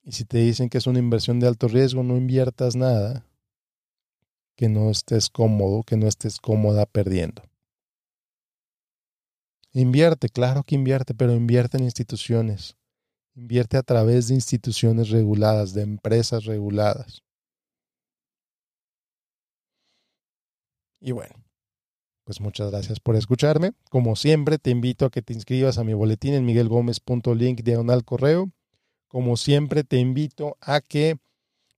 Y 0.03 0.13
si 0.13 0.25
te 0.25 0.39
dicen 0.39 0.69
que 0.69 0.79
es 0.79 0.87
una 0.87 0.97
inversión 0.97 1.39
de 1.39 1.45
alto 1.45 1.67
riesgo, 1.67 2.01
no 2.01 2.17
inviertas 2.17 2.75
nada 2.75 3.27
que 4.55 4.69
no 4.69 4.89
estés 4.89 5.29
cómodo, 5.29 5.83
que 5.83 5.97
no 5.97 6.07
estés 6.07 6.39
cómoda 6.39 6.87
perdiendo. 6.87 7.43
Invierte, 9.73 10.29
claro 10.29 10.63
que 10.63 10.75
invierte, 10.75 11.15
pero 11.15 11.33
invierte 11.33 11.77
en 11.77 11.83
instituciones. 11.83 12.77
Invierte 13.35 13.77
a 13.77 13.81
través 13.83 14.27
de 14.27 14.35
instituciones 14.35 15.09
reguladas, 15.09 15.73
de 15.73 15.81
empresas 15.81 16.45
reguladas. 16.45 17.23
Y 21.01 21.11
bueno, 21.11 21.35
pues 22.23 22.39
muchas 22.39 22.69
gracias 22.69 22.99
por 22.99 23.15
escucharme. 23.15 23.73
Como 23.89 24.15
siempre, 24.15 24.59
te 24.59 24.69
invito 24.69 25.05
a 25.05 25.09
que 25.09 25.23
te 25.23 25.33
inscribas 25.33 25.79
a 25.79 25.83
mi 25.83 25.95
boletín 25.95 26.35
en 26.35 26.45
miguelgomez.link 26.45 27.61
diagonal 27.63 28.05
correo. 28.05 28.51
Como 29.07 29.37
siempre, 29.37 29.83
te 29.83 29.97
invito 29.97 30.55
a 30.61 30.81
que 30.81 31.17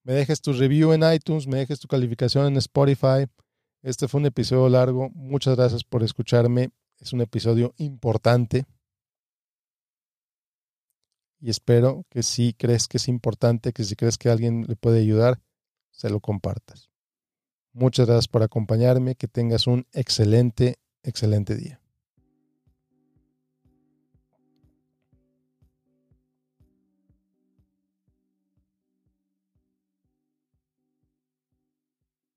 me 0.04 0.14
dejes 0.14 0.42
tu 0.42 0.52
review 0.52 0.92
en 0.92 1.02
iTunes, 1.12 1.48
me 1.48 1.58
dejes 1.58 1.80
tu 1.80 1.88
calificación 1.88 2.48
en 2.48 2.58
Spotify. 2.58 3.26
Este 3.82 4.10
fue 4.10 4.20
un 4.20 4.28
episodio 4.28 4.68
largo. 4.68 5.10
Muchas 5.16 5.56
gracias 5.56 5.86
por 5.86 6.04
escucharme 6.04 6.72
es 7.00 7.14
un 7.14 7.22
episodio 7.22 7.74
importante. 7.78 8.66
Y 11.40 11.50
espero 11.50 12.06
que 12.10 12.24
si 12.24 12.54
crees 12.54 12.88
que 12.88 12.98
es 12.98 13.08
importante, 13.08 13.74
que 13.74 13.84
si 13.84 13.96
crees 13.96 14.18
que 14.18 14.30
alguien 14.30 14.66
le 14.68 14.76
puede 14.76 15.00
ayudar, 15.00 15.42
se 15.92 16.10
lo 16.10 16.20
compartas. 16.20 16.90
Muchas 17.74 18.08
gracias 18.08 18.28
por 18.28 18.42
acompañarme. 18.42 19.16
Que 19.16 19.28
tengas 19.28 19.68
un 19.68 19.86
excelente, 19.92 20.80
excelente 21.04 21.56
día. 21.56 21.85